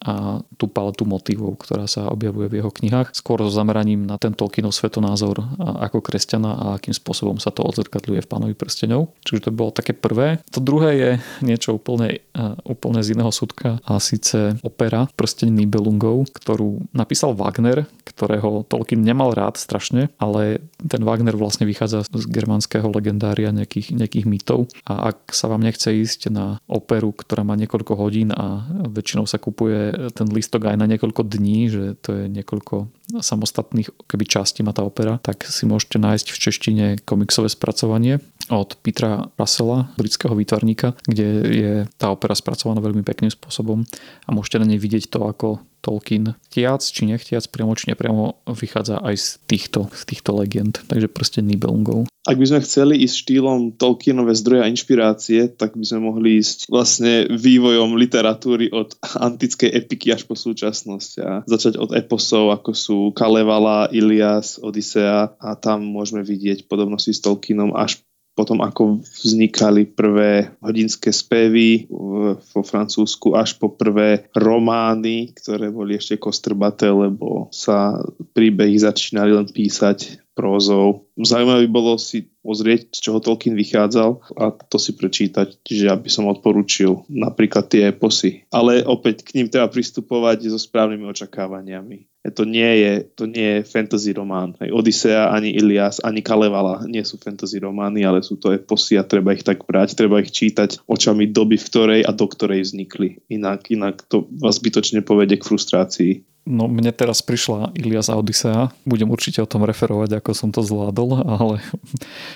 [0.04, 4.32] a tú paletu motivov, ktorá sa objavuje v jeho knihách, skôr so zameraním na ten
[4.32, 9.12] Tolkienov svetonázor ako kresťana a akým spôsobom sa to odzrkadľuje v Pánovi prsteňov.
[9.24, 10.40] Čiže to bolo také prvé.
[10.56, 11.10] To druhé je
[11.44, 12.24] niečo úplne,
[12.64, 19.36] úplne z iného súdka a síce opera Prsteň Nibelungov, ktorú napísal Wagner, ktorého Tolkien nemal
[19.36, 25.32] rád strašne, ale ten Wagner vlastne vychádza z germánskeho legendária nejakých, nejakých mýtov a ak
[25.32, 29.73] sa vám nechce ísť na operu, ktorá má niekoľko hodín a väčšinou sa kupuje
[30.14, 32.88] ten listok aj na niekoľko dní, že to je niekoľko
[33.20, 38.18] samostatných keby častí má tá opera, tak si môžete nájsť v češtine komiksové spracovanie
[38.52, 43.86] od Petra Russella, britského výtvarníka, kde je tá opera spracovaná veľmi pekným spôsobom
[44.26, 45.48] a môžete na nej vidieť to, ako
[45.84, 50.80] Tolkien tiac či nechtiac, priamo či nepriamo vychádza aj z týchto, z týchto legend.
[50.88, 52.08] Takže proste Nibelungov.
[52.24, 56.72] Ak by sme chceli ísť štýlom Tolkienové zdroje a inšpirácie, tak by sme mohli ísť
[56.72, 58.96] vlastne vývojom literatúry od
[59.28, 65.52] antickej epiky až po súčasnosť a začať od eposov, ako sú Kalevala, Ilias, Odisea a
[65.60, 68.00] tam môžeme vidieť podobnosti s Tolkienom až
[68.34, 71.86] potom ako vznikali prvé hodinské spevy
[72.34, 78.02] vo Francúzsku až po prvé romány, ktoré boli ešte kostrbaté, lebo sa
[78.34, 81.06] príbehy začínali len písať prózou.
[81.14, 86.28] Zaujímavé bolo si pozrieť, z čoho Tolkien vychádzal a to si prečítať, čiže aby som
[86.28, 88.44] odporučil napríklad tie eposy.
[88.50, 93.68] Ale opäť k ním treba pristupovať so správnymi očakávaniami to nie je, to nie je
[93.68, 94.56] fantasy román.
[94.56, 99.04] Aj Odisea, ani Ilias, ani Kalevala nie sú fantasy romány, ale sú to eposy a
[99.04, 103.20] treba ich tak brať, treba ich čítať očami doby, v ktorej a do ktorej vznikli.
[103.28, 106.12] Inak, inak to vás bytočne povedie k frustrácii.
[106.44, 108.68] No mne teraz prišla Ilias Odisea.
[108.84, 111.64] Budem určite o tom referovať, ako som to zvládol, ale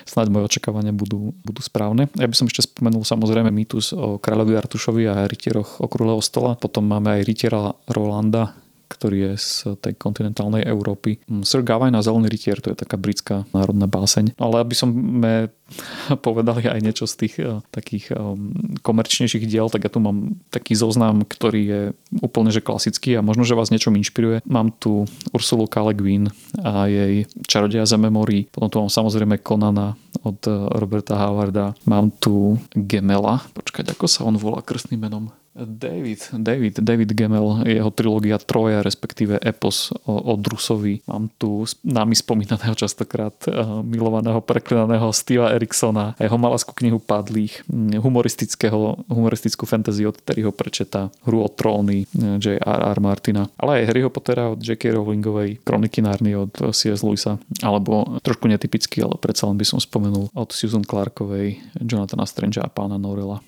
[0.09, 2.09] snáď moje očakávania budú, budú správne.
[2.17, 6.57] Ja by som ešte spomenul samozrejme mýtus o kráľovi Artušovi a rytieroch okrúhleho stola.
[6.57, 8.57] Potom máme aj rytiera Rolanda,
[8.89, 9.51] ktorý je z
[9.85, 11.21] tej kontinentálnej Európy.
[11.29, 14.35] Mm, Sir Gawain a Zelený rytier, to je taká britská národná báseň.
[14.41, 15.53] Ale aby som me
[16.27, 20.73] povedali aj niečo z tých uh, takých um, komerčnejších diel, tak ja tu mám taký
[20.73, 21.83] zoznam, ktorý je
[22.25, 24.41] úplne že klasický a možno, že vás niečom inšpiruje.
[24.49, 25.05] Mám tu
[25.37, 25.77] Ursulu K.
[25.85, 26.25] Le Guin
[26.65, 28.49] a jej Čarodeja zeme morí.
[28.49, 31.77] Potom tu mám samozrejme Konana od eh, Roberta Howarda.
[31.85, 33.45] Mám tu Gemela.
[33.53, 35.31] Počkať, ako sa on volá krstným menom?
[35.55, 41.01] David, David, David Gemmel, jeho trilógia Troja, respektíve Epos o, o Drusovi.
[41.11, 47.67] Mám tu námi spomínaného častokrát uh, milovaného preklinaného Steva Eriksona a jeho malaskú knihu Padlých,
[47.67, 52.99] hm, humoristického, humoristickú fantasy od Terryho Prečeta, Hru o tróny eh, J.R.R.
[53.03, 54.95] Martina, ale aj Harryho Pottera od J.K.
[54.95, 57.03] Rowlingovej, Kroniky Narny od C.S.
[57.03, 62.63] Lewisa, alebo trošku netypicky, ale predsa len by som spomenul od Susan Clarkovej, Jonathana Strange
[62.63, 63.43] a pána Norela.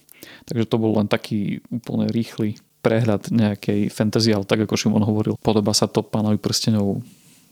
[0.49, 5.37] Takže to bol len taký úplne rýchly prehľad nejakej fantasy, ale tak ako Šimon hovoril,
[5.41, 7.05] podoba sa to pánovi prstenov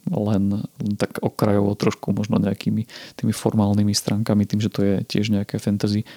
[0.08, 5.28] len, len tak okrajovo trošku možno nejakými tými formálnymi stránkami, tým, že to je tiež
[5.28, 6.08] nejaké fantasy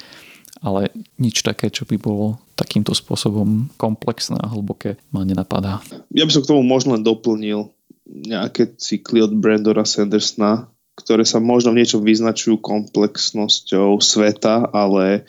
[0.62, 5.82] ale nič také, čo by bolo takýmto spôsobom komplexné a hlboké ma nenapadá.
[6.14, 7.74] Ja by som k tomu možno len doplnil
[8.06, 15.26] nejaké cykly od Brandona Sandersona, ktoré sa možno v niečom vyznačujú komplexnosťou sveta, ale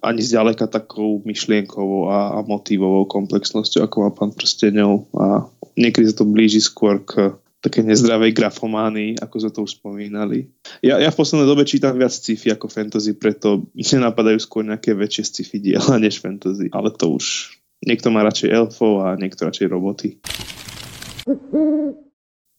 [0.00, 6.20] ani zďaleka takou myšlienkovou a, a motivovou komplexnosťou, ako má pán Prstenov a niekedy sa
[6.20, 10.48] to blíži skôr k také nezdravej grafománii, ako sme to už spomínali.
[10.80, 14.96] Ja, ja v poslednej dobe čítam viac sci-fi ako fantasy, preto mne napadajú skôr nejaké
[14.96, 19.66] väčšie sci-fi diela než fantasy, ale to už niekto má radšej elfov a niekto radšej
[19.68, 20.20] roboty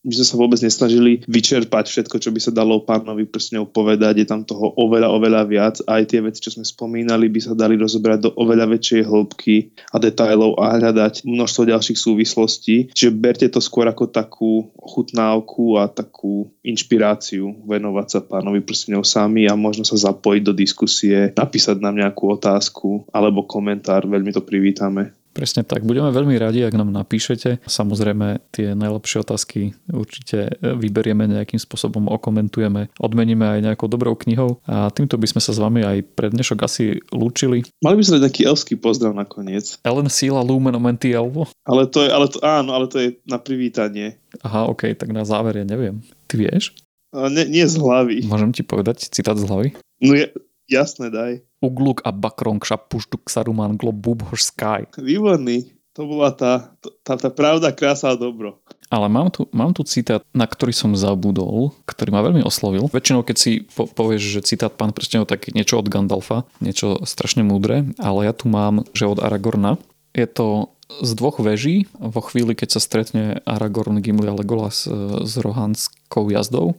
[0.02, 4.26] my sme sa vôbec nesnažili vyčerpať všetko, čo by sa dalo pánovi prsňov povedať.
[4.26, 5.76] Je tam toho oveľa, oveľa viac.
[5.86, 9.56] Aj tie veci, čo sme spomínali, by sa dali rozoberať do oveľa väčšej hĺbky
[9.93, 12.89] a detajlov a hľadať množstvo ďalších súvislostí.
[12.97, 19.45] Čiže berte to skôr ako takú chutnávku a takú inšpiráciu venovať sa pánovi prsňov sami
[19.45, 24.10] a možno sa zapojiť do diskusie, napísať nám nejakú otázku alebo komentár.
[24.10, 25.21] Veľmi to privítame.
[25.32, 25.88] Presne tak.
[25.88, 27.64] Budeme veľmi radi, ak nám napíšete.
[27.64, 34.92] Samozrejme, tie najlepšie otázky určite vyberieme nejakým spôsobom, okomentujeme, odmeníme aj nejakou dobrou knihou a
[34.92, 37.64] týmto by sme sa s vami aj pre dnešok asi lúčili.
[37.80, 39.80] Mali by sme taký elský pozdrav nakoniec.
[39.88, 41.48] Ellen Sila Lumen Omenti Elvo.
[41.64, 44.20] Ale to je, ale to, áno, ale to je na privítanie.
[44.44, 46.04] Aha, ok, tak na záver ja neviem.
[46.28, 46.76] Ty vieš?
[47.12, 48.28] Nie, nie z hlavy.
[48.28, 49.68] Môžem ti povedať citát z hlavy?
[50.00, 50.32] No je,
[50.72, 51.44] jasné, daj.
[51.60, 54.88] Ugluk a Bakrong Šapuštuk Saruman Globub Sky.
[54.96, 55.78] Výborný.
[55.92, 56.72] To bola tá,
[57.04, 58.64] tá, tá pravda, krása a dobro.
[58.88, 62.88] Ale mám tu, mám tu citát, na ktorý som zabudol, ktorý ma veľmi oslovil.
[62.88, 67.44] Väčšinou, keď si po, povieš, že citát pán prstenov, tak niečo od Gandalfa, niečo strašne
[67.44, 69.76] múdre, ale ja tu mám, že od Aragorna.
[70.16, 74.92] Je to z dvoch veží vo chvíli, keď sa stretne Aragorn, Gimli a Legolas e,
[75.24, 76.76] s rohanskou jazdou.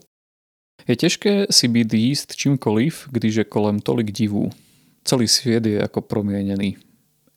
[0.88, 4.50] Je těžké si byť jíst čímkoliv, když je kolem tolik divů.
[5.04, 6.76] Celý svět je ako promienený.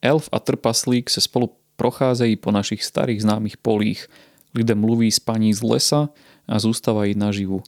[0.01, 4.07] Elf a trpaslík se spolu procházejí po našich starých známých polích.
[4.55, 6.09] Lidé mluví z paní z lesa
[6.47, 7.63] a zústavají naživu.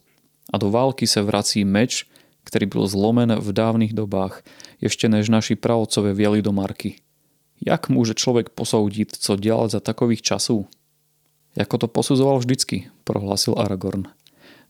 [0.52, 2.06] A do války se vrací meč,
[2.48, 4.40] ktorý byl zlomen v dávnych dobách,
[4.80, 6.96] ešte než naši pravcové vieli do marky.
[7.60, 10.66] Jak môže človek posoudiť, co dělat za takových časů?
[11.56, 14.08] Jako to posuzoval vždycky, prohlásil Aragorn.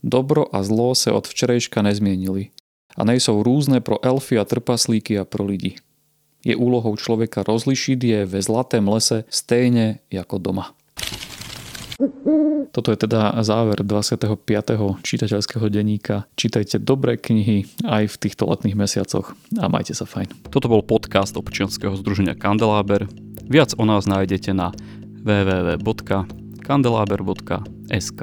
[0.03, 2.49] Dobro a zlo se od včerejška nezmienili
[2.96, 5.74] a nejsou různé pro elfy a trpaslíky a pro lidi.
[6.46, 10.70] Je úlohou človeka rozlišiť je ve zlatém lese stejne ako doma.
[12.70, 14.38] Toto je teda záver 25.
[15.03, 16.30] čitateľského denníka.
[16.38, 20.30] Čítajte dobré knihy aj v týchto letných mesiacoch a majte sa fajn.
[20.55, 23.11] Toto bol podcast občianského združenia Kandeláber.
[23.51, 24.70] Viac o nás nájdete na
[25.26, 28.22] www.kandelaber.sk.